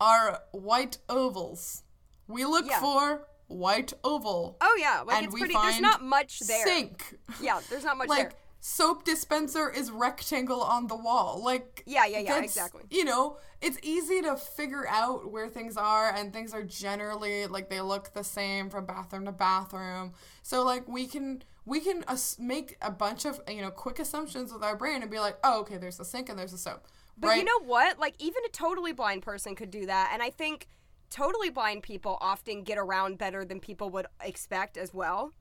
[0.00, 1.82] are white ovals.
[2.26, 2.80] We look Yeah.
[2.80, 4.56] for white oval.
[4.60, 5.54] Oh yeah, like And it's we pretty.
[5.54, 6.64] There's not much there.
[6.66, 7.16] Sink.
[7.40, 8.38] Yeah, there's not much like there.
[8.60, 11.42] soap dispenser is rectangle on the wall.
[11.44, 12.84] Like Yeah, yeah, yeah, exactly.
[12.90, 17.68] You know, it's easy to figure out where things are, and things are generally like
[17.68, 20.12] they look the same from bathroom to bathroom.
[20.42, 24.52] So like we can we can as- make a bunch of you know quick assumptions
[24.52, 26.88] with our brain and be like, oh okay, there's a sink and there's a soap.
[27.16, 27.38] But right?
[27.38, 27.98] you know what?
[27.98, 30.66] Like even a totally blind person could do that, and I think
[31.10, 35.32] totally blind people often get around better than people would expect as well.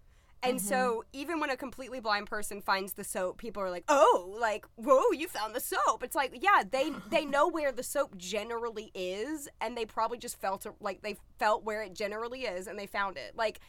[0.41, 1.19] And so mm-hmm.
[1.19, 5.11] even when a completely blind person finds the soap, people are like, "Oh, like, whoa,
[5.11, 9.49] you found the soap." It's like, yeah, they they know where the soap generally is,
[9.59, 13.17] and they probably just felt like they felt where it generally is, and they found
[13.17, 13.35] it.
[13.35, 13.59] Like,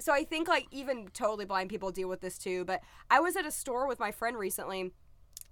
[0.00, 2.64] so I think like even totally blind people deal with this too.
[2.64, 2.80] But
[3.10, 4.92] I was at a store with my friend recently,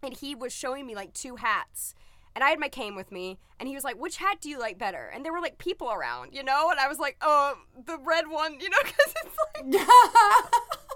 [0.03, 1.95] and he was showing me like two hats.
[2.35, 4.59] And I had my cane with me, and he was like, "Which hat do you
[4.59, 7.55] like better?" And there were like people around, you know, and I was like, "Oh,
[7.87, 9.65] the red one," you know, because it's like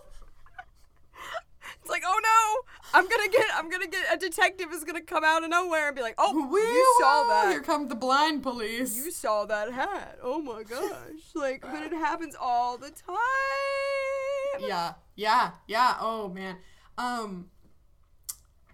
[1.91, 5.45] like, "Oh no, I'm gonna get, I'm gonna get a detective is gonna come out
[5.45, 8.97] of nowhere and be like, oh, you saw that, Here come the blind police.
[8.97, 10.19] you saw that hat.
[10.23, 10.91] Oh my gosh.
[11.35, 14.69] Like, but it happens all the time.
[14.69, 15.97] Yeah, yeah, yeah.
[16.01, 16.57] Oh man.
[16.99, 17.51] Um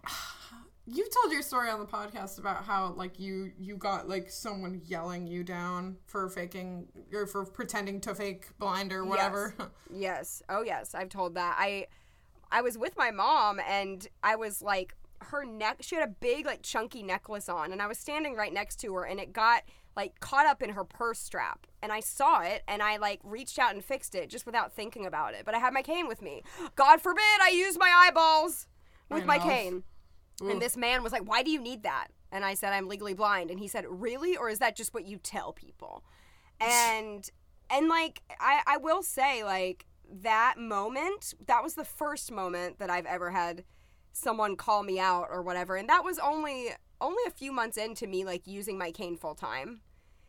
[0.86, 4.80] you told your story on the podcast about how like you you got like someone
[4.84, 9.55] yelling you down for faking or for pretending to fake blind or whatever.
[9.59, 9.68] Yes.
[9.90, 10.43] yes.
[10.49, 11.57] Oh yes, I've told that.
[11.59, 11.86] I
[12.51, 16.44] I was with my mom and I was like her neck she had a big
[16.44, 19.62] like chunky necklace on and I was standing right next to her and it got
[19.97, 23.59] like caught up in her purse strap and I saw it and I like reached
[23.59, 25.44] out and fixed it just without thinking about it.
[25.44, 26.42] But I had my cane with me.
[26.76, 28.66] God forbid I use my eyeballs
[29.11, 29.84] with I my cane.
[30.42, 30.51] Ooh.
[30.51, 33.14] And this man was like, "Why do you need that?" And I said, "I'm legally
[33.14, 34.36] blind." And he said, "Really?
[34.36, 36.05] Or is that just what you tell people?"
[36.61, 37.28] And
[37.68, 39.86] and like I I will say like
[40.22, 43.64] that moment, that was the first moment that I've ever had
[44.12, 45.76] someone call me out or whatever.
[45.76, 46.68] And that was only
[47.00, 49.80] only a few months into me like using my cane full time.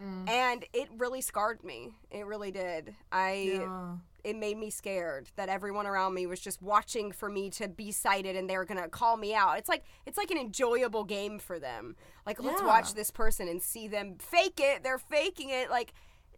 [0.03, 0.29] Mm.
[0.29, 1.95] And it really scarred me.
[2.11, 2.95] It really did.
[3.11, 3.95] I Yeah.
[4.23, 7.91] it made me scared that everyone around me was just watching for me to be
[7.91, 9.57] sighted and they were gonna call me out.
[9.57, 11.95] It's like it's like an enjoyable game for them.
[12.25, 14.83] Like let's watch this person and see them fake it.
[14.83, 15.69] They're faking it.
[15.69, 15.93] Like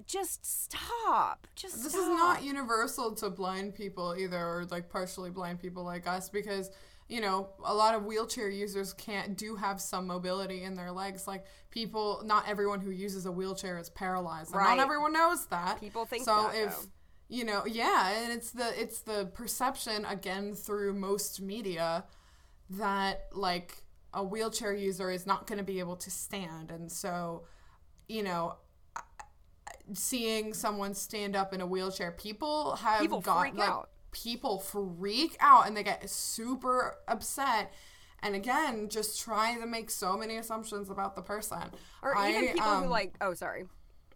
[0.05, 1.47] just stop.
[1.55, 2.01] Just This stop.
[2.01, 6.71] is not universal to blind people either, or like partially blind people like us, because
[7.07, 11.27] you know a lot of wheelchair users can't do have some mobility in their legs.
[11.27, 14.53] Like people, not everyone who uses a wheelchair is paralyzed.
[14.53, 14.75] Right.
[14.77, 15.79] Not everyone knows that.
[15.79, 16.49] People think so.
[16.51, 16.87] that, if though.
[17.29, 22.05] you know, yeah, and it's the it's the perception again through most media
[22.69, 23.83] that like
[24.13, 27.43] a wheelchair user is not going to be able to stand, and so
[28.07, 28.55] you know
[29.93, 33.89] seeing someone stand up in a wheelchair, people have People got freak like, out.
[34.11, 37.73] People freak out and they get super upset.
[38.21, 41.59] And again, just trying to make so many assumptions about the person.
[42.01, 43.65] or even people um, who like oh sorry.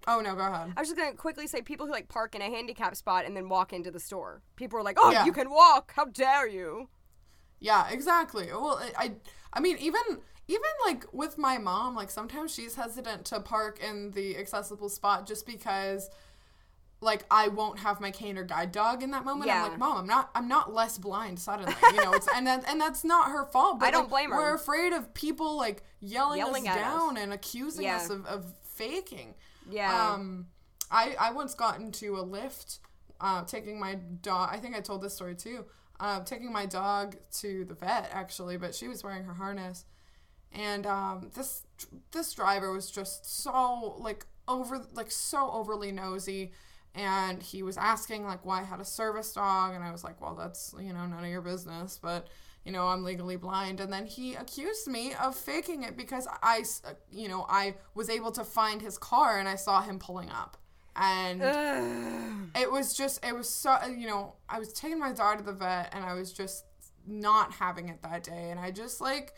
[0.05, 0.73] Oh no, go ahead.
[0.75, 3.37] I was just gonna quickly say people who like park in a handicap spot and
[3.37, 4.41] then walk into the store.
[4.57, 5.25] People are like, "Oh, Yeah.
[5.25, 5.93] you can walk!
[5.95, 6.89] How dare you!"
[7.59, 8.47] Yeah, exactly.
[8.47, 9.11] Well, I, I,
[9.53, 10.01] I mean, even
[10.47, 15.25] even like with my mom, like sometimes she's hesitant to park in the accessible spot
[15.25, 16.09] just because,
[17.01, 19.47] like, I won't have my cane or guide dog in that moment.
[19.47, 19.63] Yeah.
[19.63, 22.13] I'm like, mom, I'm not, I'm not less blind suddenly, you know.
[22.13, 23.79] It's and that, and that's not her fault.
[23.79, 24.37] But I don't like, blame her.
[24.37, 26.93] We're afraid of people like yelling, Yelling us at us.
[26.93, 27.97] down and accusing Yeah.
[27.97, 29.35] us of, of faking.
[29.69, 30.11] Yeah.
[30.13, 30.47] Um,
[30.91, 32.79] I I once got into a Lyft,
[33.21, 34.49] uh, taking my dog.
[34.51, 35.65] I think I told this story too.
[35.99, 39.85] Uh, taking my dog to the vet actually, but she was wearing her harness,
[40.53, 41.63] and um, this
[42.11, 46.51] this driver was just so like over like so overly nosy.
[46.95, 50.21] And he was asking like why I had a service dog, and I was like,
[50.21, 52.27] well, that's you know none of your business, but
[52.65, 53.79] you know I'm legally blind.
[53.79, 58.11] And then he accused me of faking it because I, uh, you know, I was
[58.11, 60.55] able to find his car and I saw him pulling up,
[60.95, 61.41] and
[62.55, 65.53] it was just it was so you know I was taking my dog to the
[65.53, 66.65] vet and I was just
[67.07, 69.33] not having it that day, and I just like.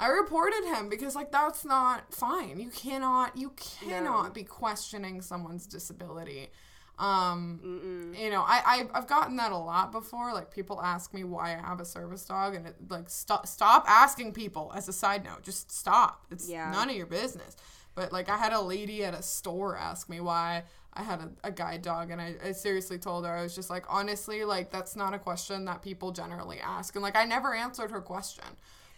[0.00, 2.58] I reported him because like that's not fine.
[2.60, 6.50] You cannot you cannot be questioning someone's disability.
[6.98, 10.32] Um you know, I, I I've gotten that a lot before.
[10.32, 13.84] Like people ask me why I have a service dog and it like stop stop
[13.88, 15.42] asking people as a side note.
[15.42, 16.24] Just stop.
[16.30, 16.70] It's Yeah.
[16.70, 17.56] none of your business.
[17.94, 21.30] But like I had a lady at a store ask me why I had a,
[21.44, 24.70] a guide dog and I, I seriously told her I was just like honestly like
[24.70, 28.44] that's not a question that people generally ask and like I never answered her question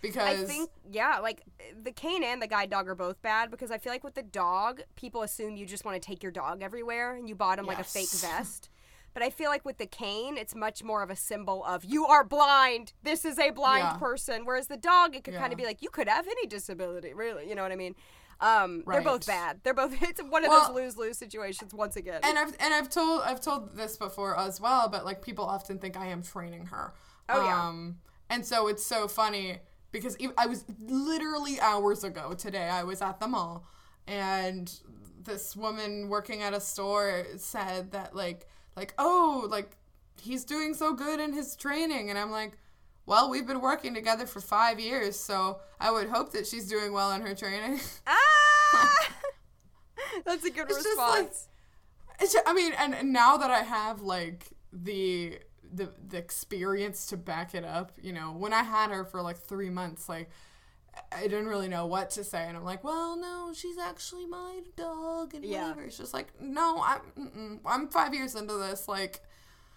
[0.01, 1.43] because I think yeah, like
[1.83, 4.23] the cane and the guide dog are both bad because I feel like with the
[4.23, 7.67] dog, people assume you just want to take your dog everywhere and you bought him
[7.67, 8.69] like a fake vest.
[9.13, 12.07] But I feel like with the cane, it's much more of a symbol of you
[12.07, 12.93] are blind.
[13.03, 13.97] This is a blind Yeah.
[13.97, 14.45] person.
[14.45, 17.49] Whereas the dog, it could kind of be like you could have any disability, really.
[17.49, 17.97] You know what I mean?
[18.41, 19.61] Um, They're both bad.
[19.65, 20.01] They're both.
[20.03, 22.21] It's one of Well- those lose lose situations once again.
[22.23, 25.79] and I've and I've told I've told this before as well, but like people often
[25.79, 26.95] think I am training her.
[27.29, 27.69] Oh, yeah.
[27.69, 27.99] Um,
[28.31, 29.59] and so it's so funny
[29.93, 32.69] because I was literally hours ago today.
[32.69, 33.67] I was at the mall,
[34.07, 34.73] and
[35.23, 39.77] this woman working at a store said that like like oh like
[40.21, 42.53] he's doing so good in his training, and I'm like.
[43.07, 46.93] Well, we've been working together for five years, so I would hope that she's doing
[46.93, 47.81] well in her training.
[48.07, 48.95] ah,
[50.25, 51.49] that's a good It's just like- response.
[52.21, 55.39] It's, I mean, and, and now that I have like the
[55.73, 59.37] the the experience to back it up, you know, when I had her for like
[59.39, 60.31] three months, like
[61.13, 64.61] I didn't really know what to say, and I'm like, well, no, she's actually my
[64.77, 65.69] dog, and Yeah.
[65.69, 65.83] whatever.
[65.87, 67.61] It's just like, no, I'm.
[67.65, 69.21] I'm five years into this, like.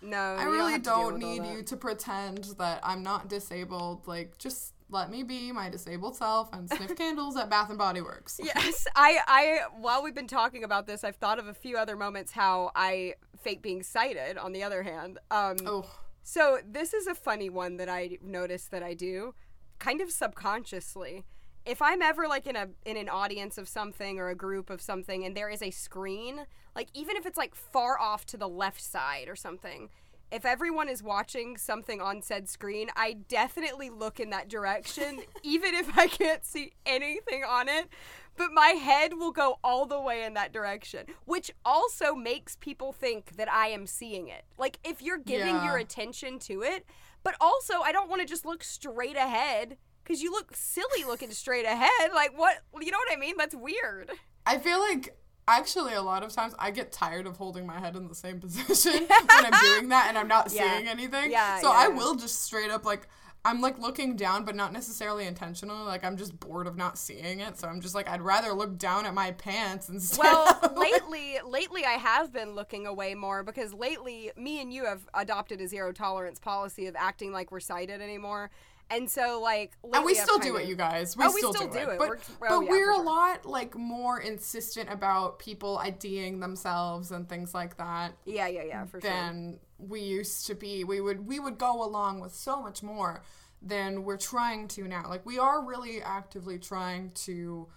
[0.01, 4.07] no, I really deal don't need you to pretend that I'm not disabled.
[4.07, 8.01] Like, just let me be my disabled self and sniff candles at Bath and Body
[8.01, 8.39] Works.
[8.41, 11.97] Yes, I, I, while we've been talking about this, I've thought of a few other
[11.97, 15.19] moments how I fake being sighted on the other hand.
[15.31, 15.85] Um, Oh,
[16.21, 19.33] so this is a funny one that I noticed that I do,
[19.79, 21.25] kind of subconsciously.
[21.65, 24.81] If I'm ever like in a in an audience of something or a group of
[24.81, 28.49] something and there is a screen, like even if it's like far off to the
[28.49, 29.89] left side or something,
[30.33, 35.73] if everyone is watching something on said screen, I definitely look in that direction even
[35.75, 37.87] if I can't see anything on it.
[38.35, 42.91] But my head will go all the way in that direction, which also makes people
[42.91, 44.43] think that I am seeing it.
[44.57, 45.65] Like if you're giving Yeah.
[45.65, 46.85] your attention to it,
[47.21, 51.29] but also I don't want to just look straight ahead because you look silly looking
[51.31, 52.11] straight ahead.
[52.13, 52.57] Like what?
[52.81, 53.35] You know what I mean?
[53.37, 54.09] That's weird.
[54.47, 55.15] I feel like
[55.47, 58.39] actually a lot of times I get tired of holding my head in the same
[58.41, 60.73] position when I'm doing that and I'm not Yeah.
[60.75, 61.31] seeing anything.
[61.31, 63.07] Yeah, So yeah, I will just straight up like
[63.45, 65.83] I'm like looking down but not necessarily intentionally.
[65.83, 67.57] Like I'm just bored of not seeing it.
[67.59, 70.19] So I'm just like I'd rather look down at my pants instead.
[70.23, 74.85] Well, of- lately, lately I have been looking away more because lately me and you
[74.85, 78.49] have adopted a zero tolerance policy of acting like we're sighted anymore.
[78.89, 81.17] And so, like, and we still do it, you guys.
[81.17, 81.93] We, Oh, we still, still do, do it.
[81.93, 81.97] it.
[81.99, 83.03] But, We're- but oh, yeah, we're a sure.
[83.05, 88.13] lot like more insistent about people IDing themselves and things like that.
[88.25, 89.09] Yeah, yeah, yeah, for sure.
[89.09, 90.83] than we used to be.
[90.83, 93.23] We would we would go along with so much more
[93.61, 95.05] than we're trying to now.
[95.09, 97.67] Like we are really actively trying to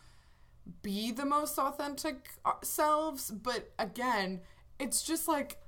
[0.83, 4.41] be the most authentic uh, selves, but again,
[4.81, 5.59] it's just like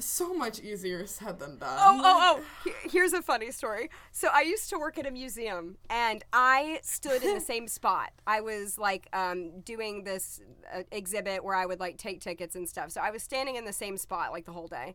[0.00, 1.78] so much easier said than done.
[1.78, 2.72] Oh, oh, oh.
[2.90, 3.90] Here's a funny story.
[4.12, 8.12] So I used to work at a museum and I stood in the same spot.
[8.26, 10.40] I was like um, doing this
[10.74, 12.90] uh, exhibit where I would like take tickets and stuff.
[12.90, 14.94] So I was standing in the same spot like the whole day.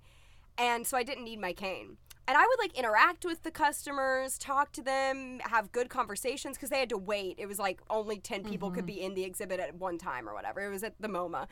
[0.58, 1.98] And so I didn't need my cane.
[2.28, 6.72] And I would like interact with the customers, talk to them, have good conversations because
[6.72, 7.36] they had to wait.
[7.38, 10.34] It was like only 10 people could be in the exhibit at one time or
[10.34, 10.62] whatever.
[10.62, 11.46] It was at the MoMA.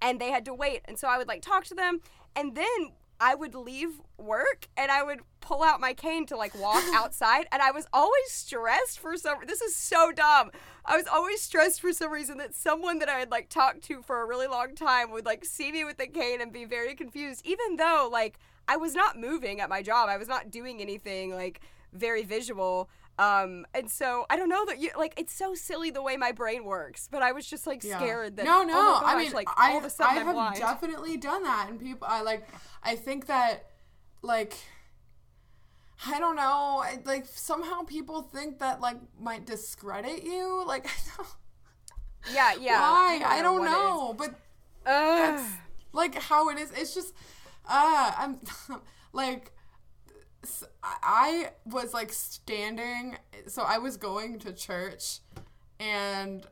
[0.00, 0.82] And they had to wait.
[0.84, 2.00] And so I would like talk to them.
[2.36, 6.58] And then I would leave work and I would pull out my cane to like
[6.58, 7.46] walk outside.
[7.50, 10.50] And I was always stressed for some This is so dumb.
[10.84, 14.02] I was always stressed for some reason that someone that I had like talked to
[14.02, 16.94] for a really long time would like see me with the cane and be very
[16.94, 18.38] confused, even though like
[18.68, 20.08] I was not moving at my job.
[20.08, 21.60] I was not doing anything like
[21.92, 22.88] very visual.
[23.18, 26.30] Um, and so I don't know that you like it's so silly the way my
[26.30, 27.98] brain works, but I was just like Yeah.
[27.98, 28.74] scared that no, no.
[28.76, 30.56] oh my I gosh, mean, like I, all of a sudden I I'm have blind.
[30.60, 32.46] definitely done that, and people, I like,
[32.82, 33.66] I think that,
[34.22, 34.54] like,
[36.06, 40.86] I don't know, I, like somehow people think that like might discredit you, like,
[42.32, 42.80] yeah, yeah.
[42.80, 43.20] why?
[43.24, 43.70] I don't it is.
[43.72, 44.34] know, but Ugh.
[44.86, 45.52] that's
[45.92, 46.70] like how it is.
[46.70, 47.14] It's just,
[47.68, 48.38] uh, I'm
[49.12, 49.52] like,
[51.02, 53.16] I was like standing,
[53.46, 55.20] so I was going to church,
[55.80, 56.46] and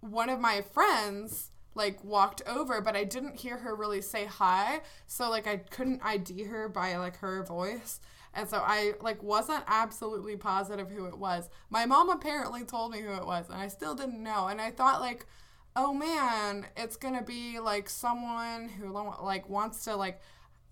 [0.00, 4.80] one of my friends like walked over, but I didn't hear her really say hi,
[5.06, 8.00] so like I couldn't ID her by like her voice.
[8.36, 11.48] And so I like wasn't absolutely positive who it was.
[11.70, 14.48] My mom apparently told me who it was, and I still didn't know.
[14.48, 15.26] And I thought like,
[15.76, 20.20] oh man, it's gonna be like someone who like wants to like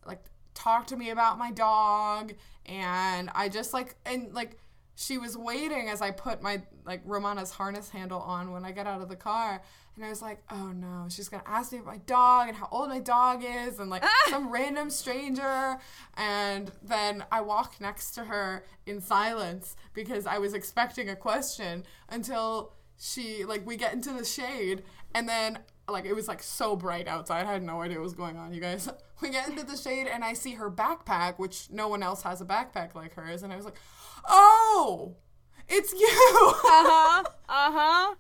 [0.07, 0.24] like
[0.55, 2.34] talk to me about my dog
[2.66, 4.59] and I just like and like
[4.94, 8.86] she was waiting as I put my like Romana's harness handle on when I got
[8.86, 9.62] out of the car
[9.94, 12.68] and I was like, oh no, she's gonna ask me about my dog and how
[12.70, 15.78] old my dog is and like some random stranger
[16.16, 21.84] and then I walk next to her in silence because I was expecting a question
[22.09, 24.82] until she like we get into the shade
[25.14, 25.59] and then
[25.89, 27.47] like it was like so bright outside.
[27.47, 28.89] I had no idea what was going on, you guys.
[29.22, 32.41] We get into the shade and I see her backpack, which no one else has
[32.41, 33.76] a backpack like hers, and I was like,
[34.28, 35.14] "Oh,
[35.68, 37.22] it's you." Uh huh.
[37.49, 38.14] Uh huh.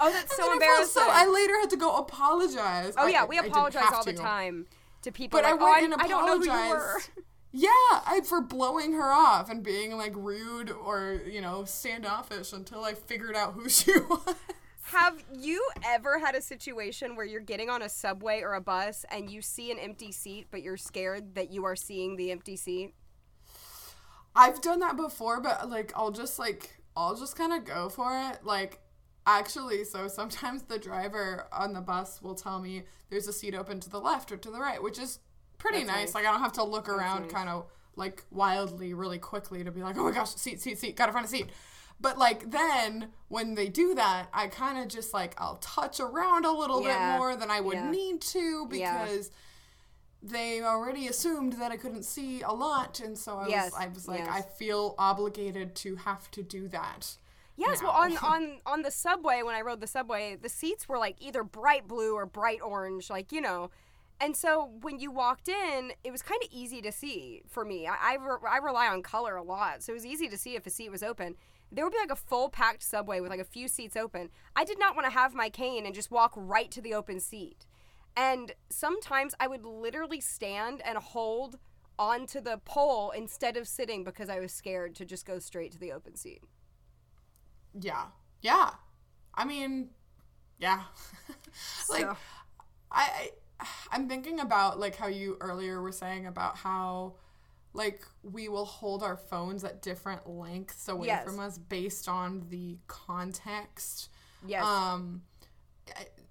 [0.00, 1.02] Oh, that's so And then I embarrassing.
[1.02, 2.92] So I later had to go apologize.
[2.98, 4.18] oh I- yeah, we I apologize have all the to.
[4.18, 4.66] time
[5.02, 5.38] to people.
[5.38, 6.56] But I went oh, and I, I don't know who you were.
[6.76, 7.10] apologized.
[7.52, 7.68] Yeah,
[8.06, 12.92] I for blowing her off and being like rude or you know standoffish until I
[12.94, 14.34] figured out who she was.
[14.92, 19.06] Have you ever had a situation where you're getting on a subway or a bus
[19.10, 22.56] and you see an empty seat, but you're scared that you are seeing the empty
[22.56, 22.92] seat?
[24.36, 28.12] I've done that before, but like I'll just like I'll just kind of go for
[28.18, 28.44] it.
[28.44, 28.80] Like
[29.26, 33.80] actually, so sometimes the driver on the bus will tell me there's a seat open
[33.80, 35.20] to the left or to the right, which is
[35.56, 35.96] pretty nice.
[35.96, 36.14] nice.
[36.14, 37.32] Like I don't have to look around nice.
[37.32, 37.64] kind of
[37.96, 41.12] like wildly really quickly to be like, "Oh my gosh, seat, seat, seat, got to
[41.12, 41.48] find a seat."
[42.02, 46.44] But like then when they do that, I kind of just like I'll touch around
[46.44, 47.12] a little Yeah.
[47.14, 47.90] bit more than I would Yeah.
[47.90, 49.04] need to Yeah.
[49.04, 49.30] because
[50.22, 53.86] they already assumed that I couldn't see a lot, and so I Yes, was I
[53.88, 54.28] was like yes.
[54.30, 57.16] I feel obligated to have to do that.
[57.56, 60.98] Yes, well, on on on the subway when I rode the subway, the seats were
[60.98, 63.70] like either bright blue or bright orange, like you know.
[64.20, 67.88] And so when you walked in, it was kind of easy to see for me.
[67.88, 70.54] I, I, re- I rely on color a lot, so it was easy to see
[70.54, 71.34] if a seat was open.
[71.74, 74.28] There would be like a full packed subway with like a few seats open.
[74.54, 77.18] I did not want to have my cane and just walk right to the open
[77.18, 77.66] seat.
[78.14, 81.58] And sometimes I would literally stand and hold
[81.98, 85.78] onto the pole instead of sitting because I was scared to just go straight to
[85.78, 86.42] the open seat.
[87.80, 88.06] Yeah.
[88.42, 88.70] Yeah.
[89.34, 89.90] I mean,
[90.58, 90.82] yeah.
[91.88, 92.16] like So-
[92.90, 97.14] I, I I'm thinking about like how you earlier were saying about how
[97.74, 101.24] like we will hold our phones at different lengths away Yes.
[101.24, 104.08] from us based on the context.
[104.46, 104.64] Yes.
[104.64, 105.22] Um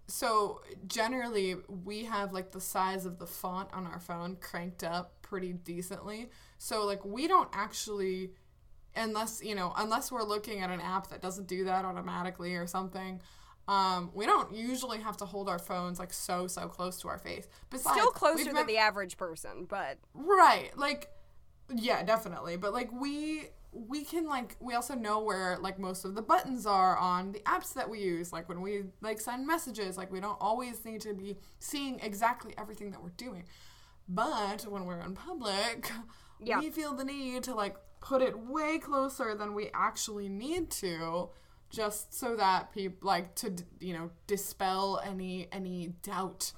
[0.08, 5.22] so generally we have like the size of the font on our phone cranked up
[5.22, 6.30] pretty decently.
[6.58, 8.32] So like we don't actually
[8.96, 12.68] unless, you know, unless we're looking at an app that doesn't do that automatically or
[12.68, 13.22] something.
[13.68, 17.18] Um, we don't usually have to hold our phones like so so close to our
[17.20, 17.48] face.
[17.70, 20.76] but Still closer than the average person, but Right.
[20.78, 21.10] Like
[21.76, 22.58] yeah, definitely.
[22.58, 26.66] But like we we can like we also know where like most of the buttons
[26.66, 28.34] are on the apps that we use.
[28.34, 32.54] Like when we like send messages, like we don't always need to be seeing exactly
[32.58, 33.44] everything that we're doing.
[34.08, 35.92] But when we're in public,
[36.40, 36.60] Yeah.
[36.60, 41.30] we feel the need to like put it way closer than we actually need to
[41.70, 46.52] just so that people like to you know dispel any any doubt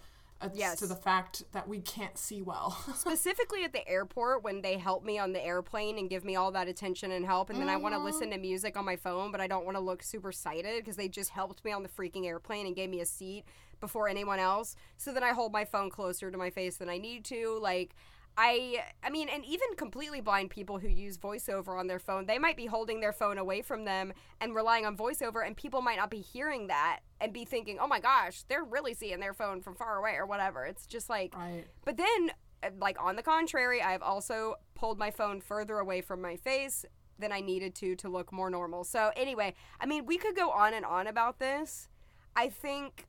[0.53, 0.79] Yes.
[0.79, 2.77] to the fact that we can't see well.
[2.95, 6.51] specifically at the airport when they help me on the airplane and give me all
[6.51, 8.05] that attention and help and then I want to uh-huh.
[8.05, 10.95] listen to music on my phone but I don't want to look super sighted because
[10.95, 13.43] they just helped me on the freaking airplane and gave me a seat
[13.79, 16.97] before anyone else so then I hold my phone closer to my face than I
[16.97, 17.95] need to like
[18.37, 22.39] I I mean and even completely blind people who use voiceover on their phone they
[22.39, 25.97] might be holding their phone away from them and relying on voiceover and people might
[25.97, 29.61] not be hearing that and be thinking oh my gosh they're really seeing their phone
[29.61, 31.65] from far away or whatever it's just like right.
[31.85, 32.31] but then,
[32.63, 36.85] uh, like on the contrary, I've also pulled my phone further away from my face
[37.19, 38.83] than I needed to to look more normal.
[38.83, 41.87] So anyway, I mean, we could go on and on about this.
[42.35, 43.05] I think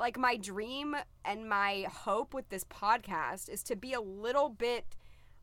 [0.00, 4.96] like my dream and my hope with this podcast is to be a little bit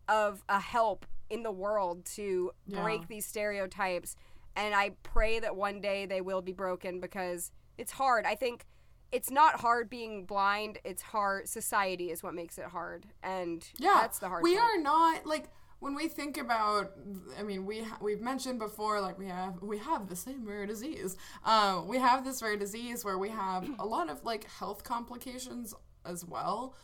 [0.10, 2.82] of a help in the world to Yeah.
[2.82, 4.16] break these stereotypes
[4.55, 8.26] and I pray that one day they will be broken because it's hard.
[8.26, 8.66] I think
[9.12, 10.80] it's not hard being blind.
[10.84, 11.47] It's hard.
[11.47, 14.41] Society is what makes it hard, and Yeah, that's the hard.
[14.41, 14.72] We part.
[14.72, 15.45] are not like
[15.80, 16.91] when we think about.
[17.38, 20.65] I mean, we ha- we've mentioned before, like we have we have the same rare
[20.65, 21.15] disease.
[21.45, 25.73] Um, we have this rare disease where we have a lot of like health complications
[26.05, 26.75] as well,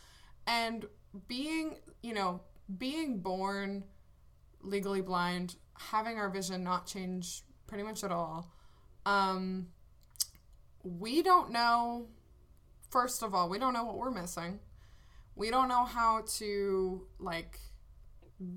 [0.46, 0.86] and
[1.28, 2.40] being you know
[2.78, 3.84] being born
[4.62, 8.50] legally blind, having our vision not change pretty much at all.
[9.06, 9.68] Um,
[10.82, 12.08] we don't know.
[12.90, 14.60] First of all, we don't know what we're missing
[15.36, 17.58] we don't know how to like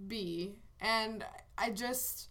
[0.08, 0.60] be.
[0.80, 1.24] And
[1.58, 2.30] i just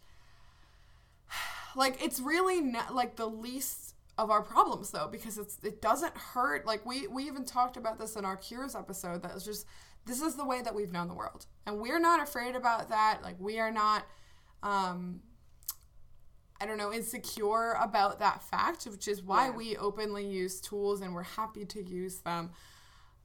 [1.76, 6.16] like it's really not like the least of our problems though because it's it doesn't
[6.16, 6.66] hurt.
[6.66, 9.66] Like we we even talked about this in our cures episode that was just
[10.06, 11.46] this is the way that we've known the world.
[11.66, 13.18] And we're not afraid about that.
[13.22, 14.06] Like we are not
[14.62, 15.20] um
[16.58, 19.56] I don't know, insecure about that fact, which is why Yeah.
[19.56, 22.50] we openly use tools and we're happy to use them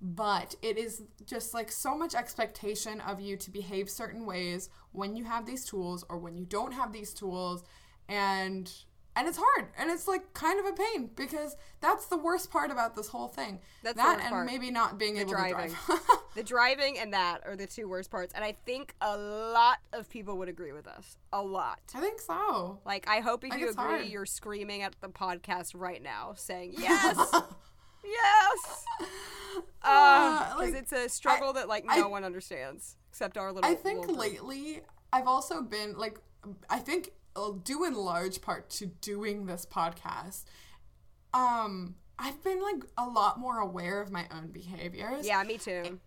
[0.01, 5.15] but it is just like so much expectation of you to behave certain ways when
[5.15, 7.63] you have these tools or when you don't have these tools
[8.09, 8.71] and
[9.15, 12.71] and it's hard and it's like kind of a pain because that's the worst part
[12.71, 14.45] about this whole thing That's that and part.
[14.45, 15.69] maybe not being able driving.
[15.71, 15.99] to drive
[16.35, 20.09] the driving and that are the two worst parts, and I think a lot of
[20.09, 21.17] people would agree with us.
[21.33, 21.79] A lot.
[21.93, 24.05] i think so Like, I hope if Like, you agree, hard.
[24.05, 27.17] you're screaming at the podcast right now, saying yes,
[28.03, 28.85] yes,
[29.83, 33.69] Uh, because like, it's a struggle that like I- no one understands except our little.
[33.69, 34.81] I think little lately
[35.11, 36.19] I've also been like
[36.69, 40.43] I think uh, due in large part to doing this podcast,
[41.33, 45.25] um, I've been like a lot more aware of my own behaviors.
[45.25, 45.99] Yeah, me too.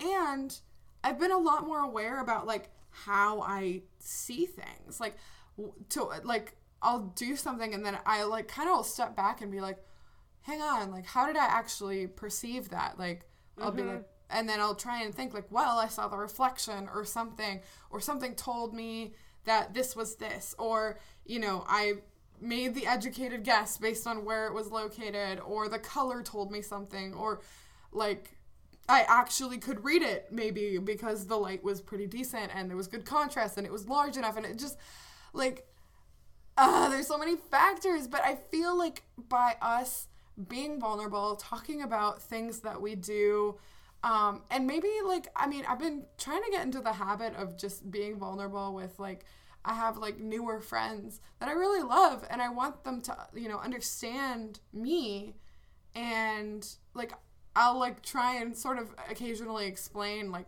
[0.00, 0.58] And
[1.04, 5.00] I've been a lot more aware about like how I see things.
[5.00, 5.16] Like
[5.90, 9.50] to like I'll do something and then I like kind of will step back and
[9.52, 9.78] be like,
[10.42, 12.98] hang on, like how did I actually perceive that?
[12.98, 13.24] Like
[13.60, 16.88] I'll be like and then I'll try and think like, well, I saw the reflection
[16.92, 19.12] or something or something told me
[19.44, 21.94] that this was this or you know, I
[22.40, 26.60] made the educated guess based on where it was located or the color told me
[26.60, 27.40] something or
[27.92, 28.32] like
[28.88, 32.88] I actually could read it maybe because the light was pretty decent and there was
[32.88, 34.76] good contrast and it was large enough and it just
[35.32, 35.66] like
[36.58, 40.08] uh, there's so many factors but I feel like by us
[40.48, 43.56] being vulnerable talking about things that we do
[44.04, 47.56] Um, and maybe like I mean, I've been trying to get into the habit of
[47.56, 49.24] just being vulnerable with like
[49.64, 53.48] I have like newer friends that I really love and I want them to, you
[53.48, 55.36] know, understand me.
[55.94, 57.12] And like
[57.56, 60.46] I'll like try and sort of occasionally explain like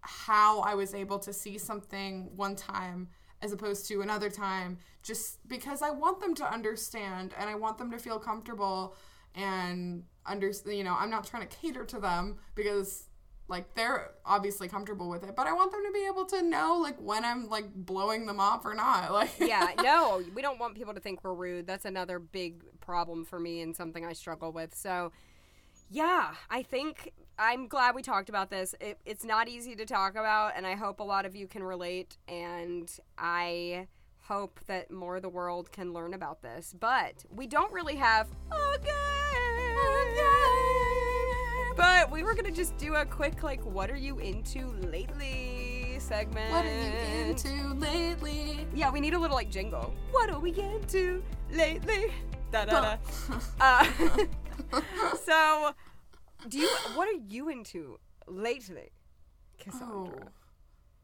[0.00, 3.08] how I was able to see something one time
[3.42, 7.78] as opposed to another time just because I want them to understand and I want
[7.78, 8.96] them to feel comfortable
[9.36, 13.04] and under you know I'm not trying to cater to them because
[13.48, 16.78] like they're obviously comfortable with it but i want them to be able to know
[16.82, 20.74] like when i'm like blowing them off or not like yeah no we don't want
[20.74, 21.66] people to think we're rude.
[21.66, 24.74] That's another big problem for me and something i struggle with.
[24.74, 25.12] So
[25.90, 28.74] yeah i think i'm glad we talked about this.
[28.80, 31.62] It, it's not easy to talk about and i hope a lot of you can
[31.62, 33.86] relate and i
[34.26, 36.74] hope that more of the world can learn about this.
[36.78, 38.26] But we don't really have
[41.76, 45.66] but we were gonna just do a quick like, what are you into lately
[45.98, 46.52] segment.
[46.52, 46.92] What are you
[47.26, 48.66] into lately?
[48.74, 49.94] Yeah, we need a little like jingle.
[50.12, 52.12] What are we into lately?
[52.52, 52.96] Da da da.
[53.60, 53.86] uh,
[55.24, 55.72] so,
[56.48, 56.68] do you?
[56.94, 58.90] What are you into lately,
[59.58, 60.12] Cassandra?
[60.14, 60.28] Oh,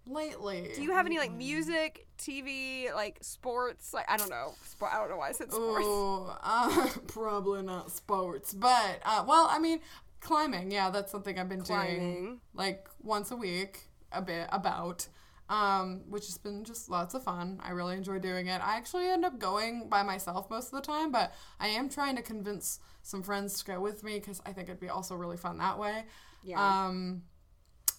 [0.06, 0.70] lately.
[0.74, 3.92] Do you have any like music, TV, like sports?
[3.94, 4.54] Like I don't know.
[4.82, 5.84] I don't know why I said sports.
[5.86, 9.80] Oh, uh, probably not sports, but uh, well, I mean,
[10.20, 10.70] climbing.
[10.70, 12.40] Yeah, that's something I've been doing Climbing.
[12.54, 13.80] like once a week,
[14.12, 15.06] a bit about.
[15.48, 17.60] Um, which has been just lots of fun.
[17.62, 18.62] I really enjoy doing it.
[18.64, 22.16] I actually end up going by myself most of the time, but I am trying
[22.16, 25.36] to convince some friends to go with me because I think it'd be also really
[25.36, 26.04] fun that way.
[26.42, 26.86] Yeah.
[26.86, 27.22] Um,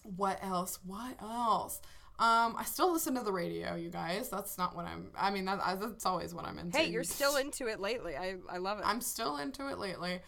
[0.04, 0.80] what else?
[0.86, 1.82] What else?
[2.20, 4.30] Um, I still listen to the radio, you guys.
[4.30, 5.12] That's not what I'm.
[5.18, 6.78] I mean, that, that's always what I'm into.
[6.78, 8.16] hey, you're still into it lately.
[8.16, 8.86] I I love it.
[8.86, 10.20] I'm still into it lately.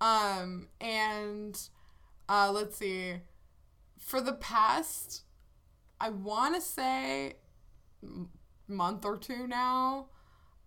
[0.00, 1.58] Um, and
[2.28, 3.14] uh, let's see.
[3.98, 5.22] For the past,
[6.00, 7.34] I want to say,
[8.02, 8.28] m-
[8.68, 10.06] month or two now,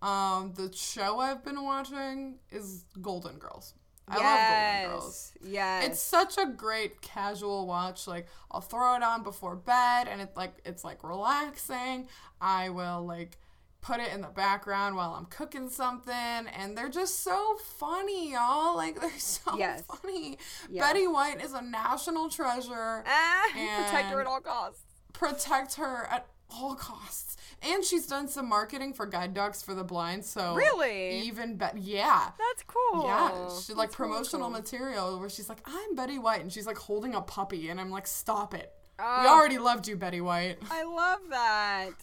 [0.01, 3.73] um, the show I've been watching is Golden Girls.
[4.07, 5.31] I love Golden Girls.
[5.43, 5.85] Yes.
[5.87, 8.07] It's such a great casual watch.
[8.07, 12.07] Like I'll throw it on before bed, and it's like it's like relaxing.
[12.39, 13.37] I will like
[13.81, 18.75] put it in the background while I'm cooking something, and they're just so funny, y'all.
[18.75, 19.83] Like they're so Yes.
[19.83, 20.37] funny.
[20.69, 20.83] Yes.
[20.85, 23.03] Betty White is a national treasure.
[23.05, 24.81] Ah, protect her at all costs.
[25.13, 27.37] Protect her at all costs.
[27.61, 31.19] And she's done some marketing for guide dogs for the blind, so Really?
[31.21, 31.77] even better.
[31.77, 32.29] Yeah.
[32.37, 33.05] That's cool.
[33.05, 34.49] Yeah, she like That's really promotional cool.
[34.59, 37.89] material where she's like, "I'm Betty White," and she's like holding a puppy, and I'm
[37.91, 38.71] like, "Stop it!
[38.99, 39.27] we Oh.
[39.27, 41.93] already loved you, Betty White." I love that.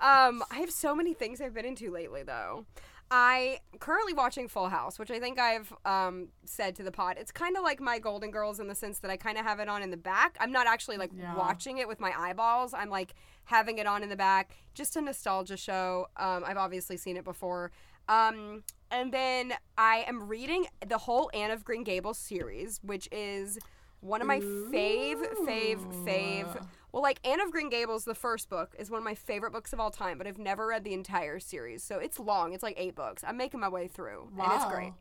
[0.00, 2.66] Um, I have so many things I've been into lately, though.
[3.14, 7.16] I currently watching Full House, which I think I've um, said to the pod.
[7.20, 9.60] It's kind of like my Golden Girls in the sense that I kind of have
[9.60, 10.36] it on in the back.
[10.40, 11.34] I'm not actually like Yeah.
[11.36, 12.72] watching it with my eyeballs.
[12.72, 13.14] I'm like
[13.44, 16.06] having it on in the back, just a nostalgia show.
[16.16, 17.70] Um, I've obviously seen it before.
[18.08, 23.58] Um, and then I am reading the whole Anne of Green Gables series, which is
[24.00, 26.66] one of my fave, fave, fave.
[26.90, 29.72] Well, like Anne of Green Gables, the first book, is one of my favorite books
[29.72, 31.82] of all time, but I've never read the entire series.
[31.82, 32.52] So it's long.
[32.52, 33.24] It's like eight books.
[33.26, 34.92] I'm making my way through, and it's great.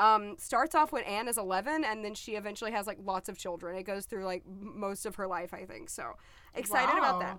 [0.00, 3.38] Um, starts off when Anne is 11, and then she eventually has like lots of
[3.38, 3.76] children.
[3.76, 5.88] It goes through like most of her life, I think.
[5.88, 6.16] So
[6.54, 7.38] excited about that.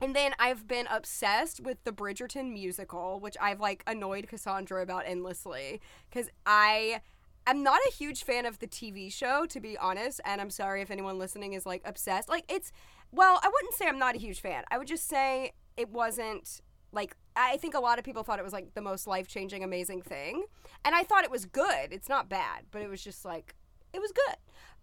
[0.00, 5.04] And then I've been obsessed with the Bridgerton musical, which I've like annoyed Cassandra about
[5.06, 5.80] endlessly
[6.10, 7.00] because I
[7.46, 10.20] am not a huge fan of the TV show, to be honest.
[10.24, 12.28] And I'm sorry if anyone listening is like obsessed.
[12.28, 12.72] Like it's,
[13.12, 14.64] well, I wouldn't say I'm not a huge fan.
[14.70, 16.60] I would just say it wasn't
[16.92, 19.64] like I think a lot of people thought it was like the most life changing,
[19.64, 20.44] amazing thing,
[20.84, 21.88] and I thought it was good.
[21.92, 23.54] It's not bad, but it was just like
[23.92, 24.36] it was good.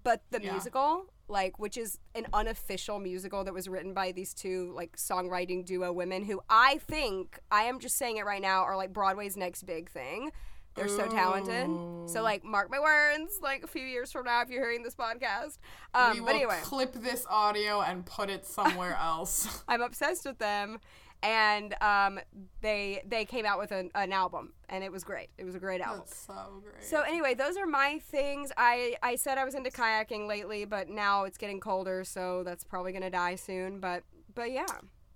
[0.03, 0.51] But the Yeah.
[0.51, 5.65] musical, like, which is an unofficial musical that was written by these two like songwriting
[5.65, 9.37] duo women who I think I am just saying it right now are like Broadway's
[9.37, 10.31] next big thing.
[10.75, 12.09] They're so talented.
[12.09, 13.39] So like, mark my words.
[13.41, 15.57] Like a few years from now, if you're hearing this podcast.
[15.93, 19.63] Um, we will but anyway, clip this audio and put it somewhere else.
[19.67, 20.79] I'm obsessed with them,
[21.23, 22.19] and um,
[22.61, 25.29] they they came out with an, an album, and it was great.
[25.37, 26.03] It was a great album.
[26.05, 26.83] That's so great.
[26.83, 28.51] So anyway, those are my things.
[28.57, 32.63] I I said I was into kayaking lately, but now it's getting colder, so that's
[32.63, 33.79] probably gonna die soon.
[33.79, 34.03] But
[34.33, 34.65] but yeah,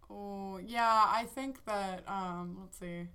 [0.10, 3.08] Oh yeah, I think that um let's see.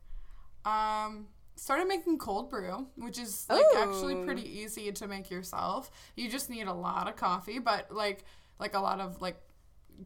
[0.64, 5.90] Um started making cold brew, which is like actually pretty easy to make yourself.
[6.16, 8.24] You just need a lot of coffee, but like
[8.58, 9.36] like a lot of like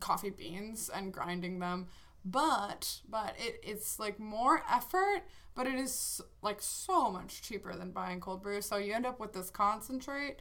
[0.01, 1.87] coffee beans and grinding them.
[2.25, 5.22] But but it it's like more effort,
[5.55, 8.62] but it is like so much cheaper than buying cold brew.
[8.62, 10.37] So you end up with this concentrate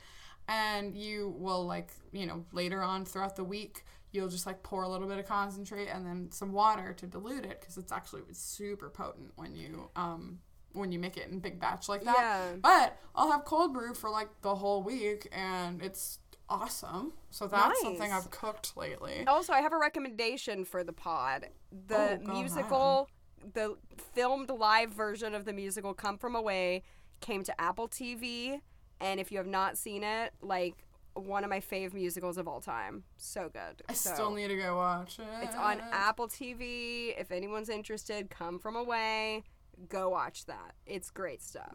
[0.48, 4.84] and you will like you know later on throughout the week you'll just like pour
[4.84, 8.22] a little bit of concentrate and then some water to dilute it because it's actually
[8.32, 10.40] super potent when you um
[10.74, 12.16] when you make it in big batch like that.
[12.18, 12.56] Yeah.
[12.62, 16.20] But I'll have cold brew for like the whole week and it's
[16.62, 17.14] awesome.
[17.32, 19.26] So that's something I've cooked lately.
[19.28, 21.48] Also, I have a recommendation for the pod.
[21.88, 23.10] The Oh, musical,
[23.54, 23.78] the
[24.14, 26.84] filmed live version of the musical "Come From Away"
[27.22, 28.62] came to Apple TV,
[29.00, 30.86] and if you have not seen it, like
[31.16, 33.82] one of my fave musicals of all time, so good.
[33.88, 35.28] I So, still need to go watch it.
[35.44, 37.14] It's on Apple TV.
[37.18, 39.44] If anyone's interested, "Come From Away."
[39.90, 40.76] Go watch that.
[40.86, 41.74] It's great stuff.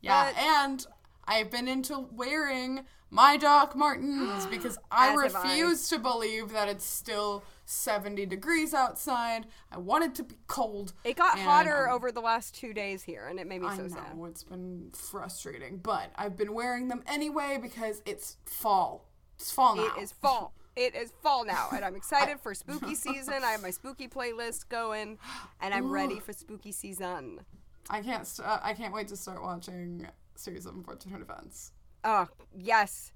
[0.00, 0.86] Yeah, But- and
[1.26, 5.48] I've been into wearing my Doc Martens because I As have I.
[5.50, 9.46] refuse to believe that it's still 70 degrees outside.
[9.72, 10.92] I want it to be cold.
[11.04, 13.82] It got hotter over the last two days here, and it made me I so
[13.82, 14.16] know sad.
[14.28, 19.08] it's been frustrating, but I've been wearing them anyway because it's fall.
[19.36, 19.92] It's fall now.
[19.96, 20.52] It is fall.
[20.76, 23.42] It is fall now, and I'm excited for spooky season.
[23.42, 25.16] I have my spooky playlist going,
[25.58, 27.40] and I'm ready for spooky season.
[27.88, 28.26] I can't.
[28.26, 30.06] St- uh, I can't wait to start watching
[30.38, 31.72] series of unfortunate events
[32.04, 32.26] Oh
[32.56, 33.12] yes,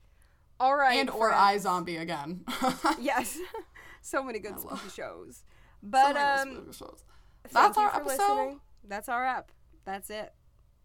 [0.58, 0.98] all right.
[0.98, 2.44] and or iZombie again.
[3.00, 3.38] Yes,
[4.02, 5.36] so many good spooky shows.
[5.36, 5.42] So
[5.82, 7.04] But many um, shows.
[7.52, 8.34] That's our for episode.
[8.34, 8.60] listening.
[8.88, 9.52] That's our app.
[9.84, 10.32] That's it.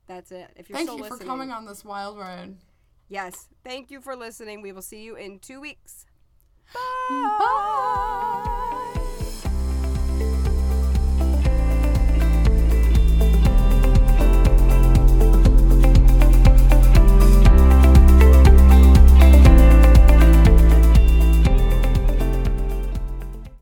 [0.08, 0.50] That's it.
[0.56, 2.56] If you're Thank still you for listening, coming on this wild ride.
[3.10, 4.62] yes, thank you for listening.
[4.62, 6.06] We will see you in two weeks.
[6.74, 8.82] Bye.